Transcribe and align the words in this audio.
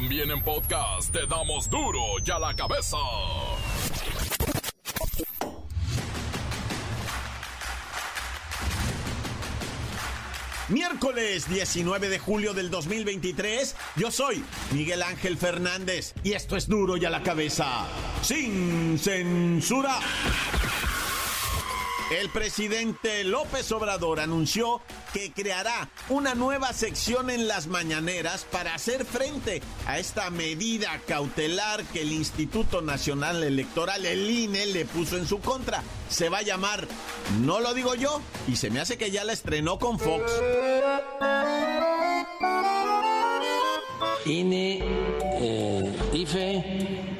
También 0.00 0.30
en 0.30 0.40
podcast 0.42 1.10
te 1.10 1.26
damos 1.26 1.68
duro 1.68 2.00
y 2.24 2.30
a 2.30 2.38
la 2.38 2.54
cabeza. 2.54 2.96
Miércoles 10.68 11.48
19 11.48 12.10
de 12.10 12.18
julio 12.20 12.54
del 12.54 12.70
2023, 12.70 13.74
yo 13.96 14.12
soy 14.12 14.44
Miguel 14.70 15.02
Ángel 15.02 15.36
Fernández 15.36 16.14
y 16.22 16.34
esto 16.34 16.56
es 16.56 16.68
duro 16.68 16.96
y 16.96 17.04
a 17.04 17.10
la 17.10 17.24
cabeza, 17.24 17.88
sin 18.22 19.00
censura. 19.00 19.98
El 22.10 22.30
presidente 22.30 23.22
López 23.22 23.70
Obrador 23.70 24.20
anunció 24.20 24.80
que 25.12 25.30
creará 25.30 25.90
una 26.08 26.34
nueva 26.34 26.72
sección 26.72 27.28
en 27.28 27.46
las 27.46 27.66
mañaneras 27.66 28.46
para 28.50 28.74
hacer 28.74 29.04
frente 29.04 29.60
a 29.86 29.98
esta 29.98 30.30
medida 30.30 31.02
cautelar 31.06 31.84
que 31.84 32.00
el 32.00 32.12
Instituto 32.12 32.80
Nacional 32.80 33.44
Electoral, 33.44 34.06
el 34.06 34.30
INE, 34.30 34.66
le 34.66 34.86
puso 34.86 35.18
en 35.18 35.26
su 35.26 35.40
contra. 35.40 35.82
Se 36.08 36.30
va 36.30 36.38
a 36.38 36.42
llamar 36.42 36.88
No 37.42 37.60
lo 37.60 37.74
digo 37.74 37.94
yo 37.94 38.22
y 38.46 38.56
se 38.56 38.70
me 38.70 38.80
hace 38.80 38.96
que 38.96 39.10
ya 39.10 39.24
la 39.24 39.34
estrenó 39.34 39.78
con 39.78 39.98
Fox. 39.98 40.32
INE, 44.24 44.80
eh, 45.40 45.96
IFE, 46.14 47.16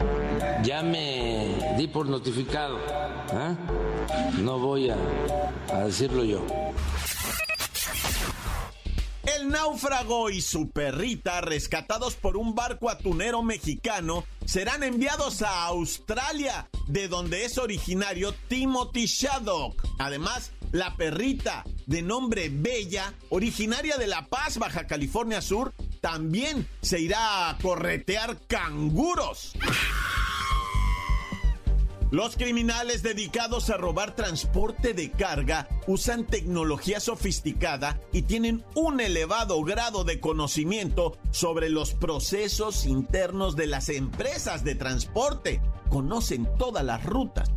ya 0.63 0.83
me 0.83 1.75
di 1.77 1.89
por 1.89 2.07
notificado. 2.07 2.79
¿ah? 3.33 3.55
No 4.39 4.59
voy 4.59 4.91
a, 4.91 4.97
decirlo 5.85 6.25
yo. 6.25 6.45
El 9.25 9.49
náufrago 9.51 10.31
y 10.31 10.41
su 10.41 10.71
perrita, 10.71 11.41
rescatados 11.41 12.15
por 12.15 12.37
un 12.37 12.55
barco 12.55 12.89
atunero 12.89 13.43
mexicano, 13.43 14.25
serán 14.47 14.83
enviados 14.83 15.43
a 15.43 15.65
Australia, 15.67 16.69
de 16.87 17.09
donde 17.09 17.45
es 17.45 17.59
originario 17.59 18.35
Timothy 18.49 19.07
Shaddock. 19.07 19.87
Además, 19.99 20.53
la 20.73 20.97
perrita, 20.97 21.65
de 21.87 22.03
nombre 22.03 22.49
Bella, 22.51 23.13
originaria 23.29 23.97
de 23.99 24.07
La 24.07 24.27
Paz, 24.27 24.59
Baja 24.59 24.87
California 24.87 25.43
Sur, 25.43 25.75
también 26.01 26.67
se 26.81 27.01
irá 27.01 27.51
a 27.51 27.59
corretear 27.59 28.39
canguros. 28.47 29.53
Los 32.11 32.37
criminales 32.37 33.03
dedicados 33.03 33.69
a 33.69 33.77
robar 33.77 34.17
transporte 34.17 34.95
de 34.95 35.11
carga 35.11 35.69
usan 35.87 36.27
tecnología 36.27 37.01
sofisticada 37.01 38.01
y 38.13 38.23
tienen 38.23 38.65
un 38.75 39.01
elevado 39.01 39.63
grado 39.63 40.05
de 40.05 40.19
conocimiento 40.19 41.19
sobre 41.33 41.69
los 41.69 41.93
procesos 41.93 42.87
internos 42.87 43.57
de 43.57 43.67
las 43.67 43.91
empresas 43.91 44.65
de 44.65 44.75
transporte. 44.75 45.61
Conocen 45.91 46.49
todas 46.57 46.83
las 46.83 47.05
rutas. 47.05 47.51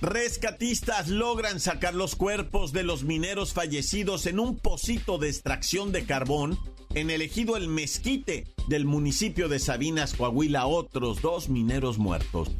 Rescatistas 0.00 1.08
logran 1.08 1.58
sacar 1.58 1.94
los 1.94 2.14
cuerpos 2.14 2.72
de 2.72 2.84
los 2.84 3.02
mineros 3.02 3.52
fallecidos 3.52 4.26
en 4.26 4.38
un 4.38 4.56
pocito 4.56 5.18
de 5.18 5.28
extracción 5.28 5.90
de 5.90 6.04
carbón 6.06 6.56
en 6.96 7.10
el 7.10 7.20
ejido 7.20 7.58
El 7.58 7.68
Mezquite 7.68 8.46
del 8.68 8.86
municipio 8.86 9.48
de 9.50 9.58
Sabinas, 9.58 10.14
Coahuila, 10.14 10.66
otros 10.66 11.20
dos 11.20 11.50
mineros 11.50 11.98
muertos. 11.98 12.50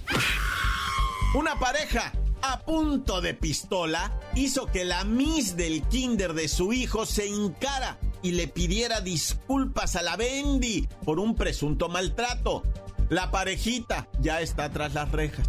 Una 1.35 1.59
pareja 1.59 2.13
a 2.43 2.61
punto 2.61 3.23
de 3.23 3.33
pistola 3.33 4.21
hizo 4.35 4.67
que 4.67 4.85
la 4.85 5.05
Miss 5.05 5.57
del 5.57 5.83
kinder 5.89 6.35
de 6.35 6.49
su 6.49 6.75
hijo 6.75 7.07
se 7.07 7.27
encara 7.27 7.99
y 8.23 8.33
le 8.33 8.47
pidiera 8.47 9.01
disculpas 9.01 9.97
a 9.97 10.03
la 10.03 10.17
Bendy 10.17 10.87
por 11.03 11.19
un 11.19 11.35
presunto 11.35 11.89
maltrato. 11.89 12.63
La 13.09 13.31
parejita 13.31 14.07
ya 14.21 14.43
está 14.43 14.71
tras 14.71 14.93
las 14.93 15.11
rejas. 15.13 15.47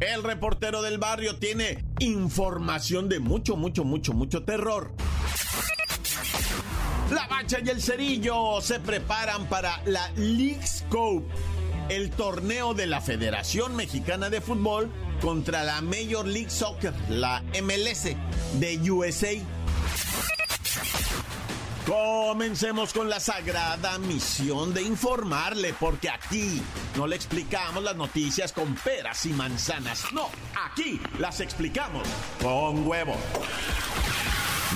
El 0.00 0.22
reportero 0.22 0.82
del 0.82 0.98
barrio 0.98 1.38
tiene 1.38 1.82
información 1.98 3.08
de 3.08 3.20
mucho, 3.20 3.56
mucho, 3.56 3.84
mucho, 3.84 4.12
mucho 4.12 4.44
terror. 4.44 4.92
La 7.10 7.26
Bacha 7.26 7.58
y 7.64 7.68
el 7.68 7.80
Cerillo 7.80 8.60
se 8.60 8.80
preparan 8.80 9.46
para 9.46 9.80
la 9.86 10.10
League 10.16 10.66
Scope, 10.66 11.26
el 11.88 12.10
torneo 12.10 12.74
de 12.74 12.86
la 12.86 13.00
Federación 13.00 13.74
Mexicana 13.76 14.28
de 14.28 14.40
Fútbol 14.40 14.90
contra 15.20 15.64
la 15.64 15.80
Major 15.80 16.26
League 16.26 16.50
Soccer, 16.50 16.92
la 17.08 17.42
MLS 17.62 18.14
de 18.54 18.90
USA. 18.90 19.32
Comencemos 21.88 22.92
con 22.92 23.08
la 23.08 23.18
sagrada 23.18 23.98
misión 23.98 24.74
de 24.74 24.82
informarle, 24.82 25.74
porque 25.80 26.10
aquí 26.10 26.60
no 26.94 27.06
le 27.06 27.16
explicamos 27.16 27.82
las 27.82 27.96
noticias 27.96 28.52
con 28.52 28.74
peras 28.74 29.24
y 29.24 29.30
manzanas. 29.30 30.12
No, 30.12 30.28
aquí 30.70 31.00
las 31.18 31.40
explicamos 31.40 32.06
con 32.42 32.86
huevo. 32.86 33.16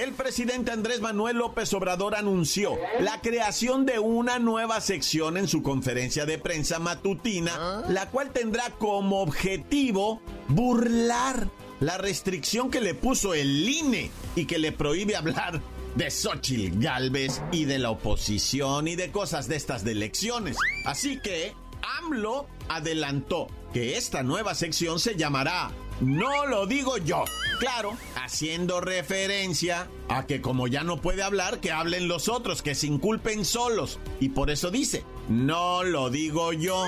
El 0.00 0.14
presidente 0.14 0.70
Andrés 0.70 1.02
Manuel 1.02 1.36
López 1.36 1.74
Obrador 1.74 2.14
anunció 2.14 2.78
la 3.00 3.20
creación 3.20 3.84
de 3.84 3.98
una 3.98 4.38
nueva 4.38 4.80
sección 4.80 5.36
en 5.36 5.46
su 5.46 5.62
conferencia 5.62 6.24
de 6.24 6.38
prensa 6.38 6.78
matutina, 6.78 7.84
la 7.86 8.08
cual 8.08 8.30
tendrá 8.30 8.70
como 8.78 9.20
objetivo 9.20 10.22
burlar 10.48 11.48
la 11.80 11.98
restricción 11.98 12.70
que 12.70 12.80
le 12.80 12.94
puso 12.94 13.34
el 13.34 13.68
INE 13.68 14.10
y 14.36 14.46
que 14.46 14.58
le 14.58 14.72
prohíbe 14.72 15.16
hablar 15.16 15.60
de 15.96 16.10
Xochitl 16.10 16.80
Galvez 16.80 17.42
y 17.52 17.66
de 17.66 17.78
la 17.78 17.90
oposición 17.90 18.88
y 18.88 18.96
de 18.96 19.10
cosas 19.10 19.48
de 19.48 19.56
estas 19.56 19.84
de 19.84 19.92
elecciones. 19.92 20.56
Así 20.86 21.20
que 21.20 21.52
AMLO 21.98 22.46
adelantó 22.70 23.48
que 23.74 23.98
esta 23.98 24.22
nueva 24.22 24.54
sección 24.54 24.98
se 24.98 25.16
llamará 25.16 25.70
No 26.00 26.46
lo 26.46 26.66
digo 26.66 26.96
yo. 26.96 27.24
Claro, 27.58 27.92
haciendo 28.16 28.80
referencia 28.80 29.86
a 30.08 30.24
que 30.24 30.40
como 30.40 30.66
ya 30.66 30.82
no 30.82 31.02
puede 31.02 31.22
hablar, 31.22 31.60
que 31.60 31.72
hablen 31.72 32.08
los 32.08 32.28
otros, 32.28 32.62
que 32.62 32.74
se 32.74 32.86
inculpen 32.86 33.44
solos. 33.44 33.98
Y 34.18 34.30
por 34.30 34.50
eso 34.50 34.70
dice, 34.70 35.04
no 35.28 35.84
lo 35.84 36.08
digo 36.08 36.54
yo. 36.54 36.82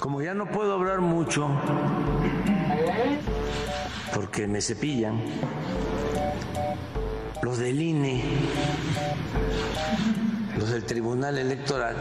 Como 0.00 0.20
ya 0.20 0.34
no 0.34 0.50
puedo 0.50 0.74
hablar 0.74 1.00
mucho, 1.00 1.48
porque 4.14 4.48
me 4.48 4.60
cepillan, 4.60 5.22
los 7.42 7.58
del 7.58 7.80
INE, 7.80 8.24
los 10.58 10.70
del 10.70 10.84
Tribunal 10.84 11.38
Electoral, 11.38 11.96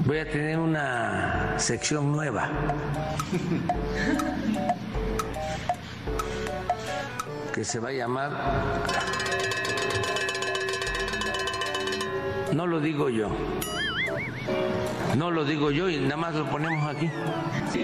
voy 0.00 0.18
a 0.18 0.30
tener 0.30 0.58
una 0.58 1.58
sección 1.58 2.12
nueva. 2.12 2.50
que 7.52 7.64
se 7.64 7.80
va 7.80 7.88
a 7.88 7.92
llamar 7.92 8.30
No 12.52 12.66
lo 12.66 12.80
digo 12.80 13.08
yo. 13.08 13.30
No 15.16 15.30
lo 15.30 15.44
digo 15.44 15.70
yo 15.70 15.88
y 15.88 15.98
nada 15.98 16.16
más 16.16 16.34
lo 16.34 16.46
ponemos 16.46 16.94
aquí. 16.94 17.10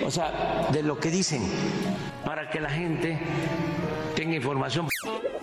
O 0.05 0.11
sea, 0.11 0.69
de 0.73 0.83
lo 0.83 0.99
que 0.99 1.11
dicen, 1.11 1.43
para 2.25 2.49
que 2.49 2.61
la 2.61 2.71
gente 2.71 3.19
tenga 4.15 4.37
información. 4.37 4.89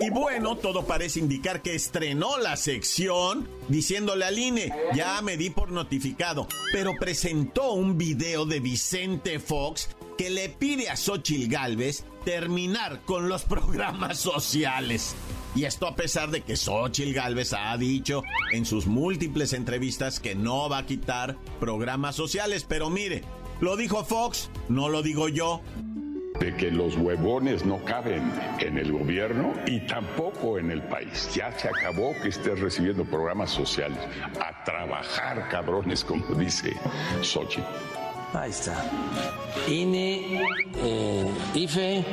Y 0.00 0.10
bueno, 0.10 0.56
todo 0.56 0.84
parece 0.84 1.20
indicar 1.20 1.62
que 1.62 1.74
estrenó 1.74 2.38
la 2.38 2.56
sección 2.56 3.48
diciéndole 3.68 4.24
al 4.24 4.38
INE, 4.38 4.72
ya 4.94 5.20
me 5.22 5.36
di 5.36 5.50
por 5.50 5.70
notificado, 5.70 6.48
pero 6.72 6.92
presentó 6.98 7.72
un 7.72 7.98
video 7.98 8.44
de 8.46 8.60
Vicente 8.60 9.38
Fox 9.38 9.90
que 10.18 10.30
le 10.30 10.48
pide 10.48 10.90
a 10.90 10.96
Xochil 10.96 11.48
Gálvez 11.48 12.04
terminar 12.24 13.00
con 13.04 13.28
los 13.28 13.42
programas 13.44 14.18
sociales. 14.18 15.14
Y 15.54 15.64
esto 15.64 15.86
a 15.86 15.94
pesar 15.94 16.30
de 16.30 16.40
que 16.40 16.56
Xochil 16.56 17.12
Gálvez 17.12 17.52
ha 17.52 17.76
dicho 17.76 18.22
en 18.52 18.64
sus 18.64 18.86
múltiples 18.86 19.52
entrevistas 19.52 20.18
que 20.18 20.34
no 20.34 20.68
va 20.70 20.78
a 20.78 20.86
quitar 20.86 21.36
programas 21.60 22.16
sociales. 22.16 22.64
Pero 22.66 22.88
mire, 22.88 23.22
lo 23.60 23.76
dijo 23.76 24.04
Fox, 24.04 24.50
no 24.68 24.88
lo 24.88 25.02
digo 25.02 25.28
yo. 25.28 25.60
De 26.42 26.56
que 26.56 26.72
los 26.72 26.96
huevones 26.96 27.64
no 27.64 27.78
caben 27.84 28.32
en 28.58 28.76
el 28.76 28.90
gobierno 28.90 29.54
y 29.64 29.78
tampoco 29.86 30.58
en 30.58 30.72
el 30.72 30.82
país. 30.82 31.32
Ya 31.32 31.56
se 31.56 31.68
acabó 31.68 32.14
que 32.20 32.30
estés 32.30 32.58
recibiendo 32.58 33.04
programas 33.04 33.50
sociales. 33.50 33.98
A 34.40 34.64
trabajar, 34.64 35.48
cabrones, 35.48 36.02
como 36.02 36.26
dice 36.34 36.74
Xochitl. 37.22 37.62
Ahí 38.34 38.50
está. 38.50 38.74
INE, 39.68 40.42
eh, 40.78 41.30
IFE, 41.54 42.04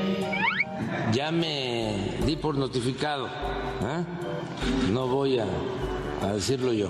ya 1.12 1.32
me 1.32 2.20
di 2.24 2.36
por 2.36 2.56
notificado. 2.56 3.26
¿eh? 3.28 4.04
No 4.92 5.08
voy 5.08 5.40
a, 5.40 5.46
a 6.22 6.34
decirlo 6.34 6.72
yo. 6.72 6.90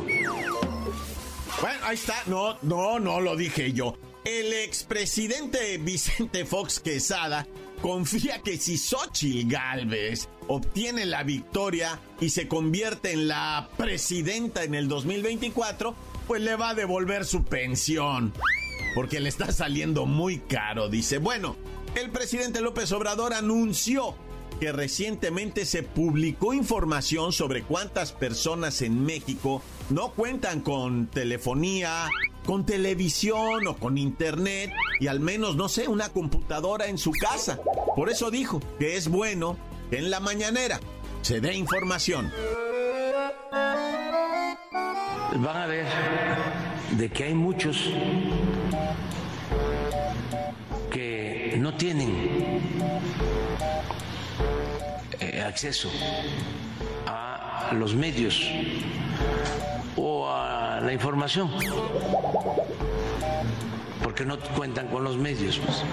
Bueno, 1.61 1.79
ahí 1.83 1.95
está. 1.95 2.15
No, 2.25 2.57
no, 2.63 2.99
no 2.99 3.21
lo 3.21 3.37
dije 3.37 3.71
yo. 3.71 3.95
El 4.29 4.53
expresidente 4.53 5.79
Vicente 5.79 6.45
Fox 6.45 6.79
Quesada 6.79 7.47
confía 7.81 8.43
que 8.43 8.59
si 8.59 8.77
Xochitl 8.77 9.49
Galvez 9.49 10.29
obtiene 10.47 11.07
la 11.07 11.23
victoria 11.23 11.99
y 12.21 12.29
se 12.29 12.47
convierte 12.47 13.11
en 13.11 13.27
la 13.27 13.69
presidenta 13.75 14.63
en 14.63 14.75
el 14.75 14.87
2024, 14.87 15.95
pues 16.27 16.43
le 16.43 16.55
va 16.55 16.69
a 16.69 16.75
devolver 16.75 17.25
su 17.25 17.43
pensión. 17.43 18.31
Porque 18.93 19.19
le 19.19 19.29
está 19.29 19.51
saliendo 19.51 20.05
muy 20.05 20.37
caro, 20.37 20.89
dice. 20.89 21.17
Bueno, 21.17 21.55
el 21.95 22.11
presidente 22.11 22.61
López 22.61 22.91
Obrador 22.91 23.33
anunció 23.33 24.13
que 24.59 24.71
recientemente 24.71 25.65
se 25.65 25.81
publicó 25.81 26.53
información 26.53 27.33
sobre 27.33 27.63
cuántas 27.63 28.11
personas 28.11 28.83
en 28.83 29.03
México 29.05 29.63
no 29.89 30.11
cuentan 30.11 30.61
con 30.61 31.07
telefonía, 31.07 32.07
con 32.49 32.65
televisión 32.65 33.67
o 33.67 33.77
con 33.77 33.99
internet 33.99 34.71
y 34.99 35.05
al 35.05 35.19
menos, 35.19 35.55
no 35.55 35.69
sé, 35.69 35.87
una 35.87 36.09
computadora 36.09 36.87
en 36.87 36.97
su 36.97 37.11
casa. 37.11 37.59
Por 37.95 38.09
eso 38.09 38.31
dijo 38.31 38.59
que 38.79 38.97
es 38.97 39.07
bueno 39.07 39.55
que 39.91 39.99
en 39.99 40.09
la 40.09 40.19
mañanera 40.19 40.79
se 41.21 41.41
dé 41.41 41.53
información. 41.53 42.31
Van 45.35 45.57
a 45.57 45.67
ver 45.67 45.85
de 46.97 47.09
que 47.09 47.25
hay 47.25 47.35
muchos 47.35 47.91
que 50.89 51.55
no 51.59 51.75
tienen 51.75 52.63
eh, 55.19 55.43
acceso 55.45 55.91
a 57.05 57.73
los 57.75 57.93
medios 57.93 58.41
o 59.99 60.29
a 60.29 60.79
la 60.81 60.93
información, 60.93 61.49
porque 64.01 64.25
no 64.25 64.39
cuentan 64.55 64.87
con 64.87 65.03
los 65.03 65.17
medios. 65.17 65.59
Pues. 65.59 65.83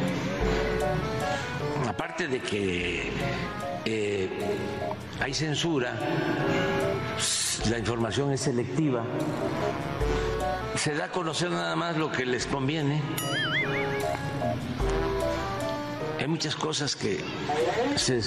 Aparte 1.89 2.29
de 2.29 2.41
que 2.41 3.11
eh, 3.85 4.31
hay 5.21 5.35
censura, 5.35 5.95
la 7.69 7.79
información 7.79 8.33
es 8.33 8.41
selectiva, 8.41 9.05
se 10.77 10.95
da 10.95 11.07
a 11.07 11.11
conocer 11.11 11.51
nada 11.51 11.75
más 11.75 11.97
lo 11.97 12.13
que 12.13 12.25
les 12.25 12.47
conviene. 12.47 13.03
Hay 16.19 16.29
muchas 16.29 16.57
cosas 16.57 16.97
que 16.97 17.21
se 17.95 18.21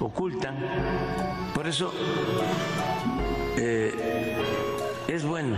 ocultan, 0.00 0.56
por 1.54 1.66
eso 1.66 1.92
eh, 3.56 4.33
es 5.14 5.24
bueno 5.24 5.56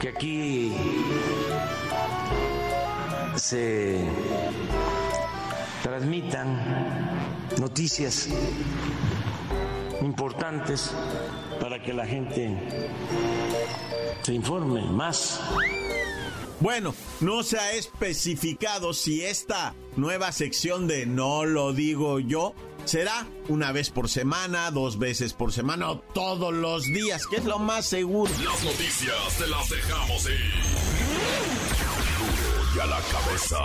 que 0.00 0.08
aquí 0.08 0.72
se 3.36 4.00
transmitan 5.84 6.58
noticias 7.60 8.28
importantes 10.00 10.90
para 11.60 11.80
que 11.80 11.92
la 11.92 12.04
gente 12.04 12.58
se 14.22 14.34
informe 14.34 14.82
más. 14.82 15.40
Bueno, 16.58 16.92
no 17.20 17.44
se 17.44 17.58
ha 17.58 17.72
especificado 17.72 18.92
si 18.94 19.22
esta 19.22 19.74
nueva 19.94 20.32
sección 20.32 20.88
de 20.88 21.06
No 21.06 21.44
lo 21.44 21.72
digo 21.72 22.18
yo 22.18 22.54
será 22.86 23.26
una 23.48 23.72
vez 23.72 23.90
por 23.90 24.08
semana, 24.08 24.70
dos 24.70 24.98
veces 24.98 25.32
por 25.32 25.52
semana 25.52 25.90
o 25.90 25.98
todos 25.98 26.54
los 26.54 26.84
días, 26.84 27.26
que 27.26 27.36
es 27.36 27.44
lo 27.44 27.58
más 27.58 27.86
seguro. 27.86 28.32
Las 28.44 28.64
noticias 28.64 29.38
te 29.38 29.46
las 29.48 29.68
dejamos 29.68 30.26
ir. 30.26 30.52
Y 32.74 32.78
a 32.78 32.86
la 32.86 33.00
cabeza. 33.00 33.56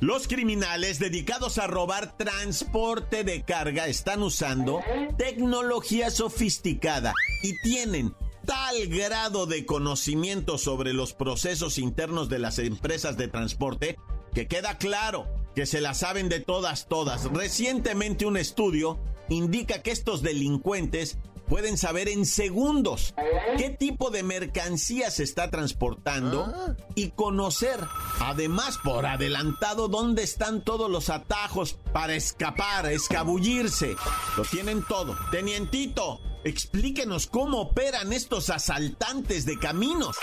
Los 0.00 0.28
criminales 0.28 0.98
dedicados 0.98 1.58
a 1.58 1.66
robar 1.66 2.16
transporte 2.16 3.24
de 3.24 3.42
carga 3.42 3.86
están 3.86 4.22
usando 4.22 4.80
tecnología 5.16 6.10
sofisticada 6.10 7.14
y 7.42 7.58
tienen 7.62 8.14
tal 8.44 8.86
grado 8.88 9.46
de 9.46 9.64
conocimiento 9.64 10.58
sobre 10.58 10.92
los 10.92 11.14
procesos 11.14 11.78
internos 11.78 12.28
de 12.28 12.38
las 12.38 12.58
empresas 12.58 13.16
de 13.16 13.28
transporte 13.28 13.96
que 14.34 14.46
queda 14.46 14.76
claro 14.76 15.43
que 15.54 15.66
se 15.66 15.80
la 15.80 15.94
saben 15.94 16.28
de 16.28 16.40
todas, 16.40 16.88
todas. 16.88 17.24
Recientemente 17.32 18.26
un 18.26 18.36
estudio 18.36 18.98
indica 19.28 19.82
que 19.82 19.90
estos 19.90 20.22
delincuentes 20.22 21.18
pueden 21.48 21.76
saber 21.76 22.08
en 22.08 22.26
segundos 22.26 23.14
qué 23.58 23.70
tipo 23.70 24.10
de 24.10 24.22
mercancía 24.22 25.10
se 25.10 25.22
está 25.22 25.50
transportando 25.50 26.52
y 26.94 27.10
conocer, 27.10 27.78
además 28.20 28.78
por 28.82 29.06
adelantado, 29.06 29.88
dónde 29.88 30.22
están 30.22 30.62
todos 30.62 30.90
los 30.90 31.10
atajos 31.10 31.78
para 31.92 32.14
escapar, 32.14 32.86
escabullirse. 32.86 33.94
Lo 34.36 34.44
tienen 34.44 34.82
todo. 34.84 35.16
Tenientito, 35.30 36.20
explíquenos 36.44 37.26
cómo 37.26 37.60
operan 37.60 38.12
estos 38.12 38.50
asaltantes 38.50 39.44
de 39.44 39.58
caminos. 39.58 40.16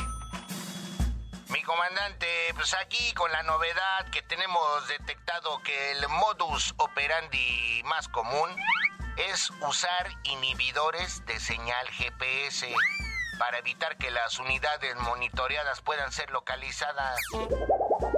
Mi 1.52 1.62
comandante, 1.64 2.28
pues 2.56 2.74
aquí 2.74 3.14
con 3.14 3.30
la 3.32 3.44
novedad 3.44 4.10
que 4.12 4.22
tenemos 4.22 4.88
detectado 4.88 5.62
que 5.64 5.92
el 5.92 6.08
modus 6.08 6.74
operandi 6.78 7.82
más 7.84 8.08
común 8.08 8.50
es 9.18 9.50
usar 9.62 10.10
inhibidores 10.24 11.26
de 11.26 11.40
señal 11.42 11.90
GPS 11.90 12.74
para 13.38 13.58
evitar 13.58 13.98
que 13.98 14.12
las 14.12 14.40
unidades 14.40 14.96
monitoreadas 14.96 15.82
puedan 15.82 16.12
ser 16.14 16.32
localizadas. 16.32 17.20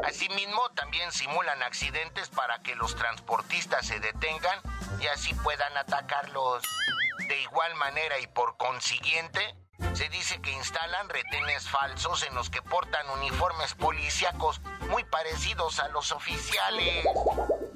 Asimismo, 0.04 0.70
también 0.76 1.12
simulan 1.12 1.64
accidentes 1.64 2.30
para 2.30 2.62
que 2.62 2.76
los 2.76 2.96
transportistas 2.96 3.88
se 3.88 4.00
detengan 4.00 4.60
y 5.00 5.08
así 5.08 5.34
puedan 5.34 5.76
atacarlos. 5.76 6.64
De 7.28 7.42
igual 7.42 7.74
manera 7.76 8.20
y 8.20 8.28
por 8.28 8.58
consiguiente, 8.58 9.56
se 9.94 10.10
dice 10.10 10.42
que 10.42 10.52
instalan 10.52 11.10
retenes 11.10 11.70
falsos 11.70 12.24
en 12.24 12.36
los 12.36 12.50
que 12.50 12.62
portan 12.62 13.10
uniformes 13.12 13.74
policíacos 13.76 14.62
muy 14.90 15.04
parecidos 15.04 15.80
a 15.80 15.88
los 15.90 16.12
oficiales. 16.12 17.06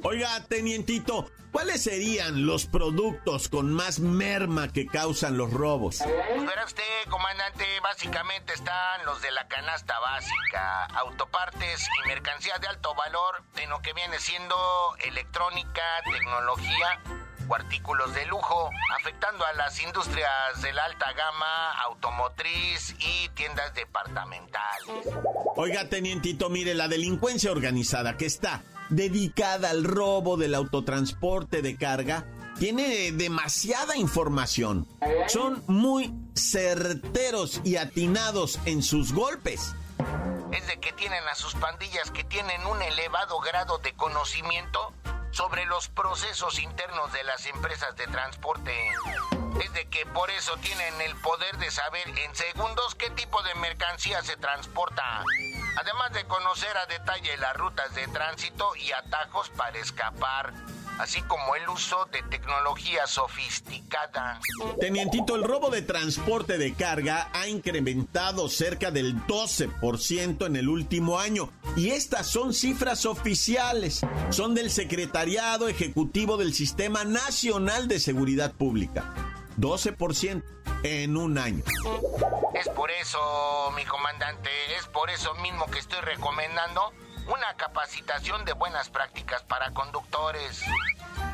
Oiga, 0.04 0.44
tenientito, 0.48 1.30
¿cuáles 1.52 1.84
serían 1.84 2.46
los 2.46 2.66
productos 2.66 3.50
con 3.50 3.74
más 3.74 4.00
merma 4.00 4.72
que 4.72 4.88
causan 4.88 5.38
los 5.38 5.52
robos? 5.52 5.98
Pues 6.04 6.46
verá 6.46 6.66
usted, 6.66 6.84
comandante, 7.10 7.66
básicamente 7.82 8.54
están 8.54 9.06
los 9.06 9.22
de 9.22 9.32
la 9.32 9.48
canasta 9.48 10.00
básica, 10.00 10.86
autopartes 10.86 11.88
y 11.88 12.08
mercancías 12.08 12.62
de 12.62 12.68
alto 12.68 12.94
valor 12.96 13.44
en 13.58 13.70
lo 13.70 13.82
que 13.82 13.94
viene 13.94 14.20
siendo 14.20 14.56
electrónica, 15.04 15.84
tecnología 16.12 17.02
o 17.48 17.56
artículos 17.56 18.14
de 18.14 18.26
lujo, 18.26 18.70
afectando 19.00 19.46
a 19.46 19.54
las 19.54 19.82
industrias 19.82 20.62
de 20.62 20.74
la 20.74 20.86
alta 20.86 21.12
gama, 21.14 21.72
automotriz 21.86 22.96
y 23.00 23.30
tiendas 23.30 23.74
departamentales. 23.74 25.14
Oiga, 25.56 25.90
tenientito, 25.90 26.50
mire, 26.50 26.74
la 26.74 26.88
delincuencia 26.88 27.52
organizada 27.52 28.18
que 28.18 28.26
está 28.26 28.64
dedicada 28.90 29.70
al 29.70 29.84
robo 29.84 30.38
del 30.38 30.56
autotransporte 30.56 31.62
de 31.62 31.78
carga 31.78 32.26
tiene 32.60 33.12
demasiada 33.12 33.96
información. 33.98 34.88
Son 35.28 35.64
muy 35.68 36.14
certeros 36.36 37.62
y 37.64 37.78
atinados 37.78 38.60
en 38.66 38.82
sus 38.82 39.14
golpes. 39.14 39.76
Es 40.52 40.66
de 40.68 40.80
que 40.80 40.92
tienen 40.94 41.24
a 41.28 41.36
sus 41.36 41.54
pandillas 41.56 42.10
que 42.12 42.24
tienen 42.24 42.66
un 42.66 42.82
elevado 42.82 43.40
grado 43.40 43.78
de 43.80 43.94
conocimiento 43.94 44.94
sobre 45.32 45.66
los 45.66 45.88
procesos 45.90 46.60
internos 46.60 47.12
de 47.14 47.24
las 47.24 47.46
empresas 47.46 47.96
de 47.96 48.08
transporte. 48.08 48.76
Es 49.62 49.74
de 49.74 49.88
que 49.90 50.06
por 50.08 50.30
eso 50.30 50.56
tienen 50.58 51.02
el 51.02 51.16
poder 51.18 51.58
de 51.58 51.72
saber 51.72 52.08
en 52.08 52.36
segundos 52.36 52.96
qué 52.96 53.10
tipo 53.12 53.42
de 53.44 53.56
mercancía 53.56 54.22
se 54.22 54.38
transporta. 54.38 55.24
Además 55.78 56.12
de 56.14 56.26
conocer 56.26 56.76
a 56.78 56.86
detalle 56.86 57.38
las 57.38 57.56
rutas 57.56 57.94
de 57.96 58.08
tránsito 58.08 58.76
y 58.76 58.92
atajos 58.92 59.50
para 59.50 59.78
escapar. 59.78 60.54
Así 60.98 61.22
como 61.24 61.56
el 61.56 61.68
uso 61.70 62.06
de 62.12 62.22
tecnología 62.24 63.08
sofisticada. 63.08 64.40
Tenientito, 64.80 65.36
el 65.36 65.44
robo 65.44 65.70
de 65.70 65.82
transporte 65.82 66.58
de 66.58 66.74
carga 66.74 67.30
ha 67.34 67.48
incrementado 67.48 68.50
cerca 68.50 68.92
del 68.92 69.16
12% 69.28 70.46
en 70.46 70.56
el 70.56 70.70
último 70.70 71.20
año. 71.20 71.52
Y 71.76 71.92
estas 71.92 72.28
son 72.28 72.54
cifras 72.54 73.06
oficiales. 73.06 74.02
Son 74.30 74.56
del 74.56 74.72
Secretariado 74.72 75.68
Ejecutivo 75.68 76.38
del 76.38 76.54
Sistema 76.54 77.04
Nacional 77.04 77.88
de 77.88 78.00
Seguridad 78.00 78.54
Pública. 78.54 79.14
12% 79.58 80.44
en 80.84 81.18
un 81.18 81.38
año. 81.38 81.64
Es 82.54 82.70
por 82.70 82.92
eso, 82.92 83.72
mi 83.76 83.86
comandante, 83.86 84.50
es 84.78 84.88
por 84.88 85.10
eso 85.10 85.34
mismo 85.36 85.66
que 85.68 85.80
estoy 85.80 86.00
recomendando 86.02 86.94
una 87.28 87.54
capacitación 87.56 88.46
de 88.46 88.54
buenas 88.54 88.90
prácticas 88.90 89.42
para 89.44 89.72
conductores. 89.72 90.62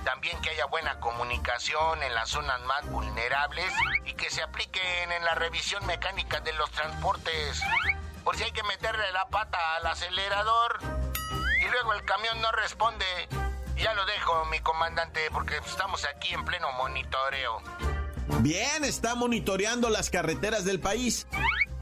También 0.03 0.39
que 0.41 0.49
haya 0.49 0.65
buena 0.65 0.99
comunicación 0.99 2.01
en 2.03 2.13
las 2.13 2.29
zonas 2.29 2.59
más 2.61 2.85
vulnerables 2.89 3.71
y 4.05 4.13
que 4.13 4.29
se 4.29 4.41
apliquen 4.41 5.11
en 5.11 5.23
la 5.23 5.35
revisión 5.35 5.85
mecánica 5.85 6.39
de 6.41 6.53
los 6.53 6.69
transportes. 6.71 7.61
Por 8.23 8.35
si 8.37 8.43
hay 8.43 8.51
que 8.51 8.63
meterle 8.63 9.11
la 9.11 9.27
pata 9.27 9.57
al 9.75 9.85
acelerador 9.87 10.79
y 11.61 11.67
luego 11.69 11.93
el 11.93 12.03
camión 12.05 12.41
no 12.41 12.51
responde. 12.51 13.05
Ya 13.75 13.93
lo 13.93 14.05
dejo, 14.05 14.45
mi 14.45 14.59
comandante, 14.59 15.29
porque 15.31 15.57
estamos 15.57 16.05
aquí 16.05 16.33
en 16.33 16.45
pleno 16.45 16.71
monitoreo. 16.73 17.61
Bien, 18.39 18.83
está 18.83 19.15
monitoreando 19.15 19.89
las 19.89 20.09
carreteras 20.09 20.63
del 20.63 20.79
país. 20.79 21.27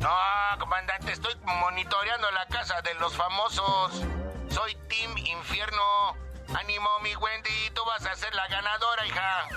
No, 0.01 0.09
comandante, 0.57 1.11
estoy 1.11 1.35
monitoreando 1.43 2.31
la 2.31 2.47
casa 2.47 2.81
de 2.81 2.95
los 2.95 3.15
famosos. 3.15 4.01
Soy 4.49 4.75
Team 4.89 5.15
Infierno. 5.15 6.17
Ánimo, 6.55 6.89
mi 7.01 7.15
Wendy, 7.15 7.69
tú 7.75 7.85
vas 7.85 8.03
a 8.07 8.15
ser 8.15 8.33
la 8.33 8.47
ganadora, 8.47 9.05
hija. 9.05 9.47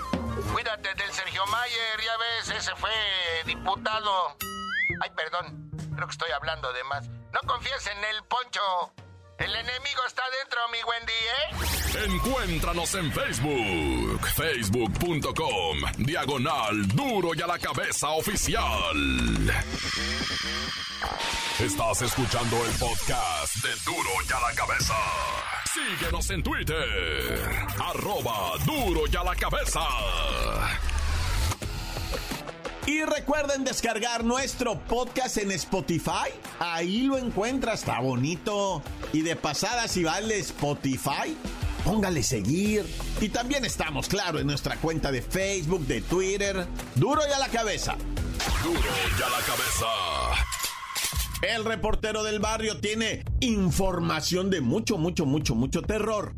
Cuídate 0.53 0.93
del 0.93 1.11
Sergio 1.11 1.43
Mayer, 1.47 1.99
ya 1.99 2.17
ves, 2.17 2.49
ese 2.49 2.75
fue 2.75 2.91
diputado. 3.47 4.37
Ay, 5.01 5.09
perdón, 5.15 5.71
creo 5.95 6.07
que 6.07 6.11
estoy 6.11 6.29
hablando 6.29 6.71
de 6.73 6.83
más. 6.83 7.07
No 7.07 7.39
confíes 7.47 7.87
en 7.87 8.03
el 8.03 8.23
poncho. 8.25 8.93
El 9.37 9.53
enemigo 9.53 10.01
está 10.07 10.23
dentro, 10.39 10.59
mi 10.71 10.77
Wendy, 10.83 11.11
¿eh? 11.11 12.05
Encuéntranos 12.05 12.95
en 12.95 13.11
Facebook, 13.11 14.27
facebook.com, 14.35 15.77
diagonal 15.97 16.87
duro 16.89 17.33
y 17.35 17.41
a 17.41 17.47
la 17.47 17.59
cabeza 17.59 18.09
oficial. 18.11 19.51
Estás 21.59 22.01
escuchando 22.01 22.65
el 22.65 22.71
podcast 22.77 23.55
de 23.57 23.69
duro 23.85 24.09
y 24.27 24.31
a 24.31 24.39
la 24.39 24.55
cabeza. 24.55 24.95
Síguenos 25.73 26.29
en 26.29 26.41
Twitter, 26.43 27.49
arroba 27.79 28.57
duro 28.65 29.01
y 29.11 29.15
a 29.15 29.23
la 29.23 29.35
cabeza. 29.35 29.81
Y 32.87 33.01
recuerden 33.01 33.63
descargar 33.63 34.23
nuestro 34.23 34.79
podcast 34.79 35.37
en 35.37 35.51
Spotify. 35.51 36.29
Ahí 36.59 37.03
lo 37.03 37.17
encuentras, 37.17 37.79
está 37.79 37.99
bonito. 37.99 38.83
Y 39.11 39.21
de 39.21 39.35
pasada, 39.35 39.87
si 39.87 40.03
vale 40.03 40.37
Spotify, 40.37 41.35
póngale 41.83 42.21
seguir. 42.21 42.85
Y 43.19 43.29
también 43.29 43.65
estamos, 43.65 44.07
claro, 44.07 44.37
en 44.37 44.45
nuestra 44.45 44.75
cuenta 44.77 45.11
de 45.11 45.23
Facebook, 45.23 45.87
de 45.87 46.01
Twitter. 46.01 46.67
Duro 46.93 47.21
y 47.27 47.33
a 47.33 47.39
la 47.39 47.47
cabeza. 47.47 47.95
Duro 48.63 48.79
y 48.79 49.21
a 49.23 49.29
la 49.29 49.39
cabeza. 49.43 49.87
El 51.41 51.65
reportero 51.65 52.23
del 52.23 52.39
barrio 52.39 52.79
tiene 52.79 53.25
información 53.39 54.51
de 54.51 54.61
mucho, 54.61 54.99
mucho, 54.99 55.25
mucho, 55.25 55.55
mucho 55.55 55.81
terror. 55.81 56.35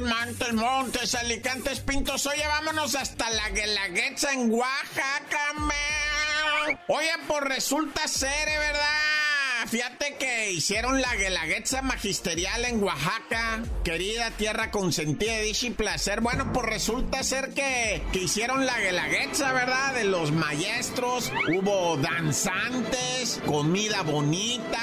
Montes, 0.00 0.52
Montes, 0.52 1.14
Alicantes, 1.14 1.80
Pintos. 1.80 2.26
Oye, 2.26 2.46
vámonos 2.46 2.94
hasta 2.94 3.30
la 3.30 3.48
Guelaguetza 3.50 4.32
en 4.32 4.50
Oaxaca, 4.52 5.52
man. 5.56 6.78
Oye, 6.88 7.10
pues 7.26 7.42
resulta 7.42 8.06
ser, 8.08 8.46
¿verdad? 8.46 9.66
Fíjate 9.66 10.16
que 10.16 10.52
hicieron 10.52 11.00
la 11.00 11.14
Guelaguetza 11.16 11.82
magisterial 11.82 12.64
en 12.64 12.82
Oaxaca, 12.82 13.62
querida 13.84 14.30
tierra 14.30 14.70
consentida 14.70 15.32
de 15.32 15.42
dicha 15.42 15.66
y 15.66 15.70
placer. 15.70 16.20
Bueno, 16.20 16.52
pues 16.52 16.64
resulta 16.66 17.22
ser 17.22 17.52
que, 17.52 18.02
que 18.12 18.20
hicieron 18.20 18.64
la 18.64 18.78
Guelaguetza, 18.78 19.52
¿verdad? 19.52 19.94
De 19.94 20.04
los 20.04 20.30
maestros, 20.32 21.32
hubo 21.48 21.96
danzantes, 21.96 23.40
comida 23.46 24.02
bonita, 24.02 24.80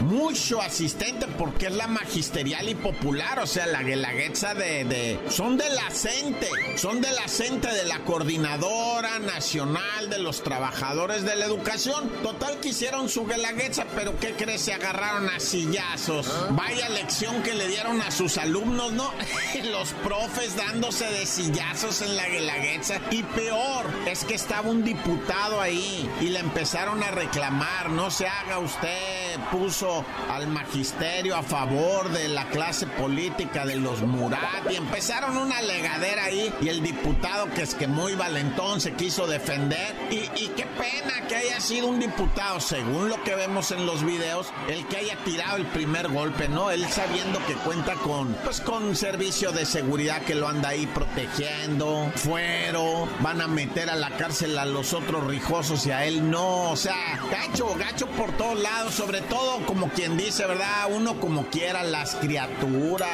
mucho 0.00 0.60
asistente 0.60 1.26
porque 1.26 1.66
es 1.66 1.74
la 1.74 1.86
magisterial 1.86 2.68
y 2.68 2.74
popular, 2.74 3.38
o 3.40 3.46
sea, 3.46 3.66
la 3.66 3.82
Guelaguetza 3.82 4.54
de, 4.54 4.84
de... 4.84 5.20
Son 5.30 5.56
de 5.56 5.68
la 5.70 5.90
CENTE, 5.90 6.48
son 6.76 7.00
de 7.00 7.10
la 7.10 7.28
CENTE 7.28 7.68
de 7.68 7.84
la 7.84 7.98
Coordinadora 8.00 9.18
Nacional 9.18 10.10
de 10.10 10.18
los 10.18 10.42
Trabajadores 10.42 11.24
de 11.24 11.36
la 11.36 11.44
Educación. 11.44 12.08
Total 12.22 12.58
que 12.60 12.68
hicieron 12.68 13.08
su 13.08 13.26
Guelaguetza, 13.26 13.86
pero 13.94 14.18
¿qué 14.18 14.34
crees? 14.34 14.62
Se 14.62 14.72
agarraron 14.72 15.28
a 15.28 15.40
sillazos. 15.40 16.32
Vaya 16.50 16.88
lección 16.88 17.42
que 17.42 17.54
le 17.54 17.68
dieron 17.68 18.00
a 18.00 18.10
sus 18.10 18.38
alumnos, 18.38 18.92
¿no? 18.92 19.12
los 19.72 19.92
profes 20.04 20.56
dándose 20.56 21.04
de 21.06 21.26
sillazos 21.26 22.02
en 22.02 22.16
la 22.16 22.28
Guelaguetza. 22.28 23.00
Y 23.10 23.22
peor, 23.22 23.86
es 24.06 24.24
que 24.24 24.34
estaba 24.34 24.68
un 24.70 24.84
diputado 24.84 25.60
ahí 25.60 26.08
y 26.20 26.26
le 26.26 26.40
empezaron 26.40 27.02
a 27.02 27.10
reclamar, 27.10 27.90
no 27.90 28.10
se 28.10 28.26
haga 28.26 28.58
usted, 28.58 29.38
puso 29.50 29.87
al 30.30 30.48
magisterio 30.48 31.36
a 31.36 31.42
favor 31.42 32.10
de 32.10 32.28
la 32.28 32.48
clase 32.48 32.86
política 32.86 33.64
de 33.64 33.76
los 33.76 34.02
Murat 34.02 34.70
y 34.70 34.76
empezaron 34.76 35.36
una 35.36 35.60
legadera 35.62 36.24
ahí 36.24 36.52
y 36.60 36.68
el 36.68 36.82
diputado 36.82 37.48
que 37.54 37.62
es 37.62 37.74
que 37.74 37.86
muy 37.86 38.14
valentón 38.14 38.80
se 38.80 38.92
quiso 38.92 39.26
defender 39.26 39.96
y, 40.10 40.48
qué 40.48 40.66
pena 40.66 41.26
que 41.28 41.36
haya 41.36 41.60
sido 41.60 41.88
un 41.88 42.00
diputado, 42.00 42.58
según 42.60 43.08
lo 43.08 43.22
que 43.22 43.34
vemos 43.34 43.70
en 43.70 43.86
los 43.86 44.04
videos, 44.04 44.48
el 44.68 44.86
que 44.86 44.96
haya 44.98 45.16
tirado 45.24 45.56
el 45.56 45.66
primer 45.66 46.08
golpe, 46.08 46.48
¿no? 46.48 46.70
Él 46.70 46.86
sabiendo 46.88 47.38
que 47.46 47.54
cuenta 47.54 47.94
con, 47.94 48.32
pues 48.44 48.60
con 48.60 48.96
servicio 48.96 49.52
de 49.52 49.66
seguridad 49.66 50.22
que 50.22 50.34
lo 50.34 50.48
anda 50.48 50.70
ahí 50.70 50.86
protegiendo, 50.86 52.10
fuero, 52.16 53.08
van 53.20 53.40
a 53.40 53.46
meter 53.48 53.90
a 53.90 53.96
la 53.96 54.10
cárcel 54.16 54.58
a 54.58 54.64
los 54.64 54.94
otros 54.94 55.24
rijosos 55.26 55.86
y 55.86 55.90
a 55.90 56.06
él 56.06 56.30
no, 56.30 56.70
o 56.70 56.76
sea, 56.76 57.20
gacho, 57.30 57.74
gacho 57.76 58.06
por 58.08 58.32
todos 58.32 58.58
lados, 58.60 58.94
sobre 58.94 59.20
todo 59.22 59.64
como 59.66 59.77
quien 59.86 60.16
dice, 60.16 60.44
¿verdad? 60.46 60.88
Uno 60.90 61.20
como 61.20 61.46
quiera, 61.46 61.84
las 61.84 62.16
criaturas. 62.16 63.08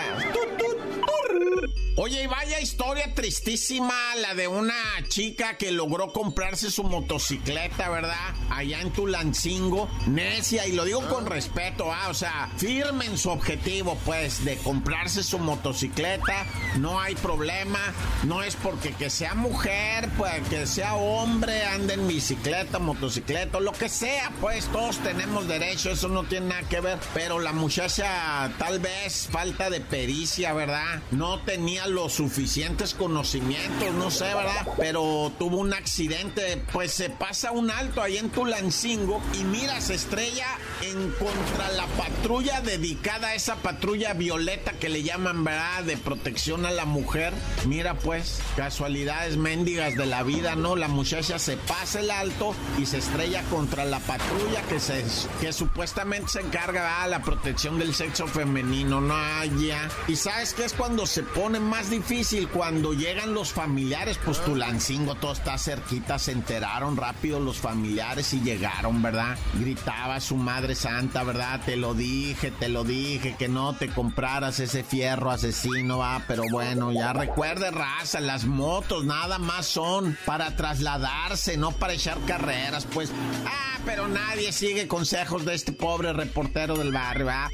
Oye, 1.97 2.25
y 2.25 2.27
vaya 2.27 2.61
historia 2.61 3.15
tristísima 3.15 3.95
la 4.17 4.35
de 4.35 4.49
una 4.49 4.75
chica 5.09 5.57
que 5.57 5.71
logró 5.71 6.13
comprarse 6.13 6.69
su 6.73 6.83
motocicleta, 6.83 7.89
¿verdad? 7.89 8.35
Allá 8.51 8.81
en 8.81 8.93
Tulancingo, 8.93 9.89
necia, 10.09 10.67
y 10.67 10.73
lo 10.73 10.85
digo 10.85 11.07
con 11.09 11.25
respeto, 11.25 11.93
¿ah? 11.93 12.09
O 12.09 12.15
sea, 12.15 12.51
firme 12.57 13.07
en 13.07 13.17
su 13.17 13.31
objetivo, 13.31 13.97
pues, 14.05 14.45
de 14.45 14.57
comprarse 14.57 15.23
su 15.23 15.39
motocicleta, 15.39 16.47
no 16.79 16.99
hay 16.99 17.15
problema, 17.15 17.79
no 18.25 18.43
es 18.43 18.57
porque 18.57 18.93
que 18.93 19.09
sea 19.09 19.37
mujer, 19.37 20.11
pues, 20.19 20.43
que 20.49 20.67
sea 20.67 20.97
hombre, 20.97 21.65
ande 21.65 21.95
en 21.95 22.09
bicicleta, 22.09 22.81
motocicleta, 22.81 23.61
lo 23.61 23.71
que 23.71 23.89
sea, 23.89 24.33
pues, 24.41 24.67
todos 24.67 24.99
tenemos 24.99 25.47
derecho, 25.47 25.93
eso 25.93 26.09
no 26.09 26.25
tiene 26.25 26.49
nada 26.49 26.69
que 26.69 26.81
ver, 26.81 26.99
pero 27.15 27.39
la 27.39 27.53
muchacha, 27.53 28.53
tal 28.59 28.81
vez, 28.81 29.29
falta 29.31 29.71
de 29.71 29.81
pericia, 29.81 30.53
¿verdad? 30.55 31.01
No 31.13 31.39
tenía 31.43 31.84
los 31.87 32.13
suficientes 32.15 32.95
conocimientos, 32.95 33.93
no 33.95 34.11
sé, 34.11 34.25
¿verdad? 34.25 34.67
Pero 34.79 35.33
tuvo 35.39 35.59
un 35.59 35.73
accidente, 35.75 36.63
pues 36.73 36.93
se 36.93 37.11
pasa 37.11 37.53
un 37.53 37.71
alto 37.71 38.03
ahí 38.03 38.17
en 38.17 38.31
Tulancingo 38.31 39.21
y 39.39 39.45
mira, 39.45 39.81
se 39.81 39.95
estrella 39.95 40.47
en 40.83 41.11
contra 41.13 41.71
la 41.77 41.87
patrulla 41.87 42.61
dedicada 42.61 43.29
a 43.29 43.35
esa 43.35 43.57
patrulla 43.57 44.15
violeta 44.15 44.73
que 44.73 44.89
le 44.89 45.03
llaman, 45.03 45.45
¿verdad? 45.45 45.85
De 45.85 45.97
protección 45.97 46.67
a 46.67 46.71
la 46.71 46.85
mujer. 46.85 47.33
Mira, 47.67 47.95
pues, 47.95 48.41
casualidades 48.57 49.37
mendigas 49.37 49.97
de 49.97 50.07
la 50.07 50.23
vida, 50.23 50.55
¿no? 50.57 50.77
La 50.77 50.89
muchacha 50.89 51.39
se 51.39 51.57
pasa 51.57 52.01
el 52.01 52.11
alto 52.11 52.55
y 52.79 52.87
se 52.87 52.99
estrella 52.99 53.43
contra 53.51 53.85
la 53.85 54.01
patrulla 54.01 54.63
que 54.69 54.81
se 54.81 55.05
que 55.41 55.53
supuestamente 55.53 56.29
se 56.29 56.41
encarga 56.41 57.03
de 57.05 57.11
la 57.11 57.23
protección 57.23 57.79
del 57.79 57.95
sexo 57.95 58.27
femenino, 58.27 59.01
no 59.01 59.15
ya. 59.61 59.89
Y 60.09 60.17
sabes 60.17 60.55
qué 60.55 60.65
es 60.65 60.73
cuando 60.73 61.07
se 61.07 61.23
pone 61.23 61.61
más 61.61 61.74
difícil 61.91 62.49
cuando 62.49 62.93
llegan 62.93 63.35
los 63.35 63.53
familiares, 63.53 64.19
pues 64.25 64.41
Tulancingo 64.45 65.15
todo 65.17 65.33
está 65.33 65.59
cerquita, 65.59 66.19
se 66.19 66.33
enteraron 66.33 66.97
rápido 66.97 67.41
los 67.41 67.59
familiares 67.59 68.33
y 68.33 68.41
llegaron, 68.41 69.03
¿verdad? 69.03 69.37
Gritaba 69.55 70.21
su 70.21 70.37
madre 70.37 70.75
santa, 70.75 71.25
¿verdad? 71.25 71.61
Te 71.65 71.77
lo 71.77 71.95
dije, 71.95 72.51
te 72.53 72.69
lo 72.69 72.85
dije, 72.85 73.35
que 73.37 73.49
no 73.49 73.75
te 73.75 73.89
compraras 73.89 74.61
ese 74.61 74.85
fierro 74.85 75.31
asesino, 75.31 75.99
va, 75.99 76.23
pero 76.29 76.45
bueno, 76.51 76.93
ya 76.93 77.13
recuerde, 77.13 77.71
raza, 77.71 78.21
las 78.21 78.45
motos 78.45 79.05
nada 79.05 79.39
más 79.39 79.67
son 79.67 80.17
para 80.25 80.57
trasladarse, 80.57 81.57
no 81.57 81.73
para 81.73 81.95
echar 81.95 82.19
carreras, 82.27 82.87
pues. 82.87 83.13
Ah, 83.47 83.79
pero 83.85 84.09
nadie 84.09 84.53
sigue 84.53 84.87
consejos 84.87 85.45
de 85.45 85.55
este 85.55 85.73
pobre 85.73 86.13
reportero 86.13 86.77
del 86.77 86.93
barrio, 86.93 87.27
¿verdad? 87.27 87.51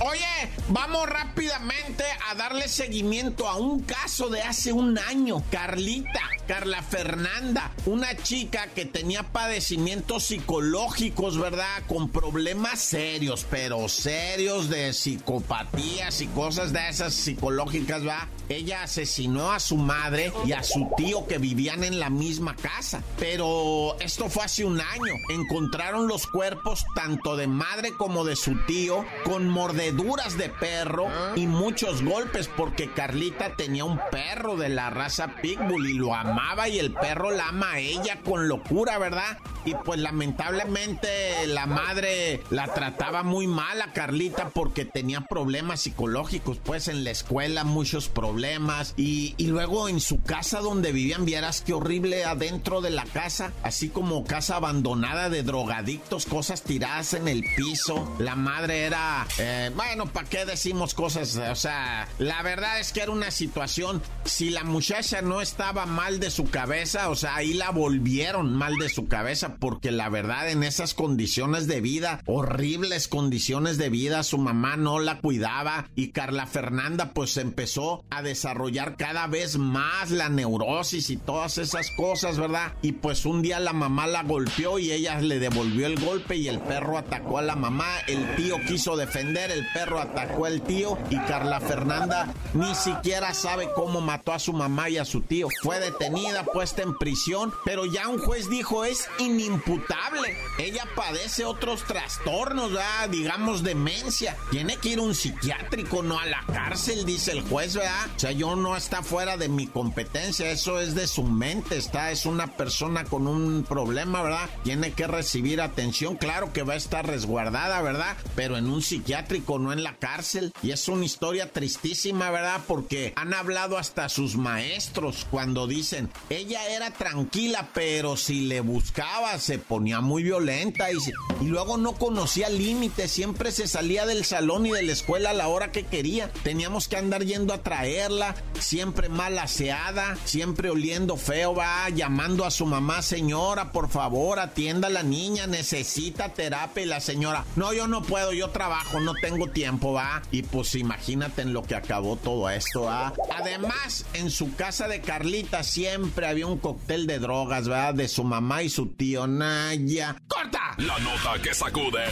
Oye, 0.00 0.50
vamos 0.68 1.08
rápidamente 1.08 2.04
a 2.28 2.34
darle 2.34 2.68
seguimiento 2.68 3.48
a 3.48 3.56
un 3.56 3.80
caso 3.80 4.28
de 4.28 4.42
hace 4.42 4.72
un 4.72 4.98
año. 4.98 5.42
Carlita, 5.50 6.20
Carla 6.48 6.82
Fernanda, 6.82 7.70
una 7.86 8.16
chica 8.16 8.66
que 8.74 8.84
tenía 8.84 9.22
padecimientos 9.22 10.24
psicológicos, 10.24 11.38
¿verdad? 11.38 11.82
Con 11.86 12.08
problemas 12.08 12.80
serios, 12.80 13.46
pero 13.48 13.88
serios 13.88 14.68
de 14.68 14.92
psicopatías 14.92 16.20
y 16.20 16.26
cosas 16.28 16.72
de 16.72 16.88
esas 16.88 17.14
psicológicas, 17.14 18.02
¿verdad? 18.02 18.28
Ella 18.48 18.82
asesinó 18.82 19.52
a 19.52 19.60
su 19.60 19.76
madre 19.76 20.32
y 20.44 20.52
a 20.52 20.62
su 20.62 20.90
tío 20.96 21.26
que 21.26 21.38
vivían 21.38 21.84
en 21.84 21.98
la 21.98 22.10
misma 22.10 22.56
casa. 22.56 23.02
Pero 23.18 23.96
esto 24.00 24.28
fue 24.28 24.44
hace 24.44 24.64
un 24.64 24.80
año. 24.80 25.14
Encontraron 25.30 26.08
los 26.08 26.26
cuerpos 26.26 26.84
tanto 26.94 27.36
de 27.36 27.46
madre 27.46 27.92
como 27.96 28.24
de 28.24 28.36
su 28.36 28.56
tío 28.66 29.04
con 29.24 29.48
mordeduras 29.48 29.83
de 29.92 30.48
perro 30.48 31.06
y 31.36 31.46
muchos 31.46 32.02
golpes 32.02 32.48
porque 32.56 32.90
Carlita 32.90 33.54
tenía 33.54 33.84
un 33.84 34.00
perro 34.10 34.56
de 34.56 34.70
la 34.70 34.88
raza 34.88 35.36
Pitbull 35.42 35.90
y 35.90 35.94
lo 35.94 36.14
amaba 36.14 36.68
y 36.68 36.78
el 36.78 36.92
perro 36.92 37.30
la 37.30 37.48
ama 37.48 37.72
a 37.72 37.78
ella 37.78 38.20
con 38.24 38.48
locura, 38.48 38.96
¿verdad? 38.98 39.38
Y 39.66 39.74
pues 39.74 40.00
lamentablemente 40.00 41.46
la 41.46 41.66
madre 41.66 42.42
la 42.50 42.72
trataba 42.72 43.22
muy 43.22 43.46
mal 43.46 43.82
a 43.82 43.92
Carlita 43.92 44.50
porque 44.50 44.84
tenía 44.84 45.22
problemas 45.22 45.80
psicológicos, 45.80 46.58
pues 46.62 46.88
en 46.88 47.04
la 47.04 47.10
escuela 47.10 47.64
muchos 47.64 48.08
problemas 48.08 48.94
y, 48.96 49.34
y 49.36 49.48
luego 49.48 49.88
en 49.88 50.00
su 50.00 50.22
casa 50.22 50.60
donde 50.60 50.92
vivían, 50.92 51.24
vieras 51.24 51.60
qué 51.60 51.74
horrible 51.74 52.24
adentro 52.24 52.80
de 52.80 52.90
la 52.90 53.04
casa, 53.04 53.52
así 53.62 53.90
como 53.90 54.24
casa 54.24 54.56
abandonada 54.56 55.28
de 55.28 55.42
drogadictos, 55.42 56.26
cosas 56.26 56.62
tiradas 56.62 57.14
en 57.14 57.28
el 57.28 57.44
piso. 57.56 58.14
La 58.18 58.34
madre 58.34 58.84
era, 58.84 59.26
eh, 59.38 59.70
bueno, 59.74 60.06
¿para 60.06 60.28
qué 60.28 60.44
decimos 60.44 60.94
cosas? 60.94 61.36
O 61.36 61.54
sea, 61.54 62.08
la 62.18 62.42
verdad 62.42 62.78
es 62.80 62.92
que 62.92 63.02
era 63.02 63.10
una 63.10 63.30
situación, 63.30 64.02
si 64.24 64.50
la 64.50 64.64
muchacha 64.64 65.22
no 65.22 65.40
estaba 65.40 65.86
mal 65.86 66.20
de 66.20 66.30
su 66.30 66.50
cabeza, 66.50 67.10
o 67.10 67.16
sea, 67.16 67.36
ahí 67.36 67.54
la 67.54 67.70
volvieron 67.70 68.54
mal 68.54 68.76
de 68.76 68.88
su 68.88 69.08
cabeza 69.08 69.56
porque 69.56 69.90
la 69.90 70.08
verdad 70.08 70.50
en 70.50 70.62
esas 70.62 70.94
condiciones 70.94 71.66
de 71.66 71.80
vida, 71.80 72.20
horribles 72.26 73.08
condiciones 73.08 73.78
de 73.78 73.90
vida, 73.90 74.22
su 74.22 74.38
mamá 74.38 74.76
no 74.76 74.98
la 74.98 75.20
cuidaba 75.20 75.88
y 75.94 76.10
Carla 76.10 76.46
Fernanda 76.46 77.12
pues 77.12 77.36
empezó 77.36 78.04
a 78.10 78.22
desarrollar 78.22 78.96
cada 78.96 79.26
vez 79.26 79.58
más 79.58 80.10
la 80.10 80.28
neurosis 80.28 81.10
y 81.10 81.16
todas 81.16 81.58
esas 81.58 81.90
cosas, 81.96 82.38
¿verdad? 82.38 82.72
Y 82.82 82.92
pues 82.92 83.26
un 83.26 83.42
día 83.42 83.60
la 83.60 83.72
mamá 83.72 84.06
la 84.06 84.22
golpeó 84.22 84.78
y 84.78 84.92
ella 84.92 85.20
le 85.20 85.38
devolvió 85.38 85.86
el 85.86 85.98
golpe 85.98 86.36
y 86.36 86.48
el 86.48 86.60
perro 86.60 86.98
atacó 86.98 87.38
a 87.38 87.42
la 87.42 87.56
mamá, 87.56 87.98
el 88.06 88.36
tío 88.36 88.56
quiso 88.66 88.96
defender, 88.96 89.50
el 89.50 89.63
perro 89.72 90.00
atacó 90.00 90.46
al 90.46 90.62
tío 90.62 90.98
y 91.10 91.16
Carla 91.18 91.60
Fernanda 91.60 92.32
ni 92.54 92.74
siquiera 92.74 93.34
sabe 93.34 93.68
cómo 93.74 94.00
mató 94.00 94.32
a 94.32 94.38
su 94.38 94.52
mamá 94.52 94.88
y 94.88 94.98
a 94.98 95.04
su 95.04 95.22
tío. 95.22 95.48
Fue 95.62 95.80
detenida, 95.80 96.44
puesta 96.44 96.82
en 96.82 96.96
prisión, 96.96 97.52
pero 97.64 97.84
ya 97.84 98.08
un 98.08 98.18
juez 98.18 98.48
dijo 98.48 98.84
es 98.84 99.08
inimputable. 99.18 100.36
Ella 100.58 100.84
padece 100.94 101.44
otros 101.44 101.84
trastornos, 101.84 102.72
¿verdad? 102.72 103.08
digamos 103.10 103.62
demencia. 103.62 104.36
Tiene 104.50 104.76
que 104.76 104.90
ir 104.90 104.98
a 104.98 105.02
un 105.02 105.14
psiquiátrico, 105.14 106.02
no 106.02 106.18
a 106.18 106.26
la 106.26 106.44
cárcel, 106.46 107.04
dice 107.04 107.32
el 107.32 107.42
juez, 107.42 107.74
¿verdad? 107.74 108.06
O 108.16 108.18
sea, 108.18 108.32
yo 108.32 108.56
no 108.56 108.76
está 108.76 109.02
fuera 109.02 109.36
de 109.36 109.48
mi 109.48 109.66
competencia, 109.66 110.50
eso 110.50 110.80
es 110.80 110.94
de 110.94 111.06
su 111.06 111.24
mente, 111.24 111.76
está, 111.76 112.10
es 112.10 112.26
una 112.26 112.46
persona 112.56 113.04
con 113.04 113.26
un 113.26 113.64
problema, 113.64 114.22
¿verdad? 114.22 114.48
Tiene 114.62 114.92
que 114.92 115.06
recibir 115.06 115.60
atención, 115.60 116.16
claro 116.16 116.52
que 116.52 116.62
va 116.62 116.74
a 116.74 116.76
estar 116.76 117.06
resguardada, 117.06 117.82
¿verdad? 117.82 118.16
Pero 118.36 118.56
en 118.56 118.66
un 118.66 118.82
psiquiátrico, 118.82 119.53
no 119.58 119.72
en 119.72 119.82
la 119.82 119.96
cárcel. 119.96 120.52
Y 120.62 120.70
es 120.70 120.88
una 120.88 121.04
historia 121.04 121.52
tristísima, 121.52 122.30
¿verdad? 122.30 122.60
Porque 122.66 123.12
han 123.16 123.34
hablado 123.34 123.78
hasta 123.78 124.08
sus 124.08 124.36
maestros 124.36 125.26
cuando 125.30 125.66
dicen, 125.66 126.10
ella 126.30 126.68
era 126.68 126.90
tranquila, 126.90 127.68
pero 127.72 128.16
si 128.16 128.46
le 128.46 128.60
buscaba 128.60 129.38
se 129.38 129.58
ponía 129.58 130.00
muy 130.00 130.22
violenta 130.22 130.90
y, 130.92 130.96
y 131.40 131.46
luego 131.46 131.76
no 131.76 131.92
conocía 131.94 132.48
límites, 132.48 133.10
siempre 133.10 133.52
se 133.52 133.68
salía 133.68 134.06
del 134.06 134.24
salón 134.24 134.66
y 134.66 134.70
de 134.72 134.82
la 134.82 134.92
escuela 134.92 135.30
a 135.30 135.34
la 135.34 135.48
hora 135.48 135.72
que 135.72 135.84
quería. 135.84 136.30
Teníamos 136.42 136.88
que 136.88 136.96
andar 136.96 137.24
yendo 137.24 137.52
a 137.54 137.62
traerla, 137.62 138.34
siempre 138.58 139.08
mal 139.08 139.38
aseada, 139.38 140.16
siempre 140.24 140.70
oliendo 140.70 141.16
feo, 141.16 141.54
va 141.54 141.88
llamando 141.90 142.44
a 142.44 142.50
su 142.50 142.66
mamá, 142.66 143.02
señora, 143.02 143.72
por 143.72 143.88
favor, 143.88 144.38
atienda 144.38 144.88
a 144.88 144.90
la 144.90 145.02
niña, 145.02 145.46
necesita 145.46 146.30
terapia 146.30 146.82
y 146.82 146.86
la 146.86 147.00
señora, 147.00 147.44
no, 147.56 147.72
yo 147.72 147.86
no 147.88 148.02
puedo, 148.02 148.32
yo 148.32 148.50
trabajo, 148.50 149.00
no 149.00 149.14
tengo 149.14 149.43
tiempo, 149.50 149.92
va. 149.92 150.22
Y 150.30 150.42
pues 150.42 150.74
imagínate 150.74 151.42
en 151.42 151.52
lo 151.52 151.62
que 151.62 151.74
acabó 151.74 152.16
todo 152.16 152.48
esto, 152.50 152.82
va. 152.82 153.12
Además, 153.36 154.06
en 154.14 154.30
su 154.30 154.54
casa 154.54 154.88
de 154.88 155.00
Carlita 155.00 155.62
siempre 155.62 156.26
había 156.26 156.46
un 156.46 156.58
cóctel 156.58 157.06
de 157.06 157.18
drogas, 157.18 157.70
va, 157.70 157.92
de 157.92 158.08
su 158.08 158.24
mamá 158.24 158.62
y 158.62 158.68
su 158.68 158.94
tío 158.94 159.26
Naya. 159.26 160.16
¡Corta! 160.26 160.74
La 160.78 160.98
nota 160.98 161.40
que 161.42 161.54
sacude. 161.54 162.04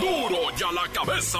¡Duro! 0.00 0.02
¡Duro 0.28 0.56
ya 0.56 0.72
la 0.72 0.88
cabeza! 0.92 1.38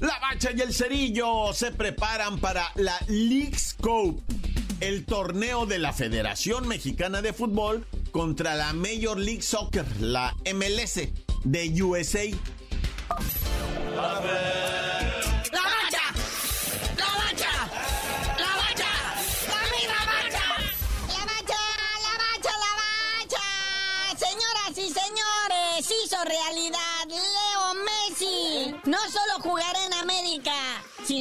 La 0.00 0.18
Bacha 0.18 0.50
y 0.50 0.60
el 0.60 0.74
Cerillo 0.74 1.52
se 1.52 1.70
preparan 1.70 2.40
para 2.40 2.64
la 2.74 2.98
League's 3.06 3.76
Cup, 3.80 4.20
el 4.80 5.04
torneo 5.04 5.66
de 5.66 5.78
la 5.78 5.92
Federación 5.92 6.66
Mexicana 6.66 7.22
de 7.22 7.32
Fútbol 7.32 7.86
contra 8.10 8.56
la 8.56 8.72
Major 8.72 9.18
League 9.18 9.42
Soccer, 9.42 9.86
la 10.00 10.34
MLS 10.52 11.00
de 11.44 11.82
USA. 11.82 12.24
¡La 13.94 14.91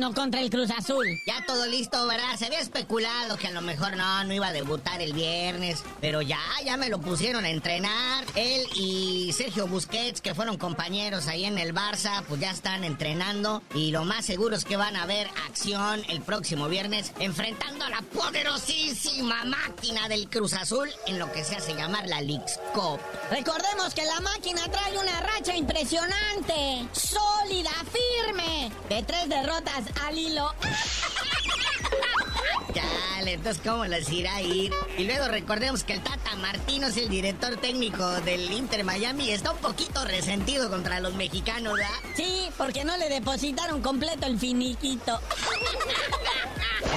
sino 0.02 0.16
contra 0.16 0.42
el 0.42 0.50
Cruz 0.50 0.72
Azul. 0.72 1.22
Ya 1.28 1.46
todo 1.46 1.68
listo, 1.68 2.08
¿verdad? 2.08 2.36
Se 2.36 2.48
había 2.48 2.60
especulado 2.60 3.38
que 3.38 3.46
a 3.46 3.52
lo 3.52 3.62
mejor 3.62 3.96
no, 3.96 4.24
no 4.24 4.34
iba 4.34 4.48
a 4.48 4.52
debutar 4.52 5.00
el 5.00 5.14
viernes, 5.14 5.84
pero 6.00 6.24
ya, 6.24 6.40
ya 6.66 6.76
me 6.76 6.90
lo 6.90 7.00
pusieron 7.00 7.46
a 7.46 7.50
entrenar. 7.52 8.26
Él 8.34 8.64
y 8.74 9.32
Sergio 9.34 9.68
Busquets, 9.68 10.20
que 10.20 10.34
fueron 10.34 10.58
compañeros 10.58 11.28
ahí 11.28 11.46
en 11.46 11.60
el 11.60 11.76
Barça, 11.76 12.24
pues 12.28 12.42
ya 12.42 12.50
están 12.50 12.84
entrenando 12.84 13.62
y 13.76 13.92
lo 13.92 14.04
más 14.04 14.26
seguro 14.26 14.56
es 14.56 14.66
que 14.66 14.76
van 14.76 14.96
a 14.96 15.06
ver 15.06 15.28
acción 15.48 16.02
el 16.10 16.22
próximo 16.22 16.68
viernes 16.68 17.12
enfrentando 17.20 17.86
a 17.86 17.90
la 17.92 18.02
poderosísima 18.02 19.46
máquina 19.46 20.10
del 20.10 20.30
Cruz 20.30 20.54
Azul 20.54 20.90
en 21.06 21.20
lo 21.20 21.32
que 21.32 21.44
se 21.44 21.58
hace 21.58 21.76
llamar 21.76 22.08
la 22.08 22.22
Leagues 22.22 22.60
Cup. 22.74 23.00
Recordemos 23.30 23.94
que 23.94 24.06
la 24.06 24.20
máquina 24.22 24.64
trae 24.64 24.98
una 24.98 25.22
racha 25.22 25.56
impresionante, 25.56 26.88
sólida, 26.92 27.70
firme, 27.92 28.72
de 28.90 29.04
tres 29.04 29.30
derrotas 29.30 29.92
al 30.08 30.18
hilo. 30.18 30.54
Chale, 32.74 33.34
entonces 33.34 33.62
¿cómo 33.66 33.86
les 33.86 34.10
irá 34.12 34.36
a 34.36 34.42
ir? 34.42 34.74
Y 34.98 35.04
luego 35.04 35.28
recordemos 35.28 35.84
que 35.84 35.94
el 35.94 36.02
Tata 36.02 36.36
Martino 36.38 36.88
es 36.88 36.98
el 36.98 37.10
director 37.10 37.58
técnico 37.58 38.10
del 38.22 38.52
Inter 38.52 38.84
Miami 38.84 39.32
está 39.32 39.52
un 39.52 39.58
poquito 39.58 40.06
resentido 40.06 40.70
contra 40.70 41.00
los 41.00 41.14
mexicanos, 41.16 41.74
¿verdad? 41.74 41.90
Sí, 42.16 42.50
porque 42.58 42.86
no 42.86 42.96
le 42.98 43.10
depositaron 43.10 43.82
completo 43.82 44.26
el 44.26 44.40
finiquito. 44.40 45.20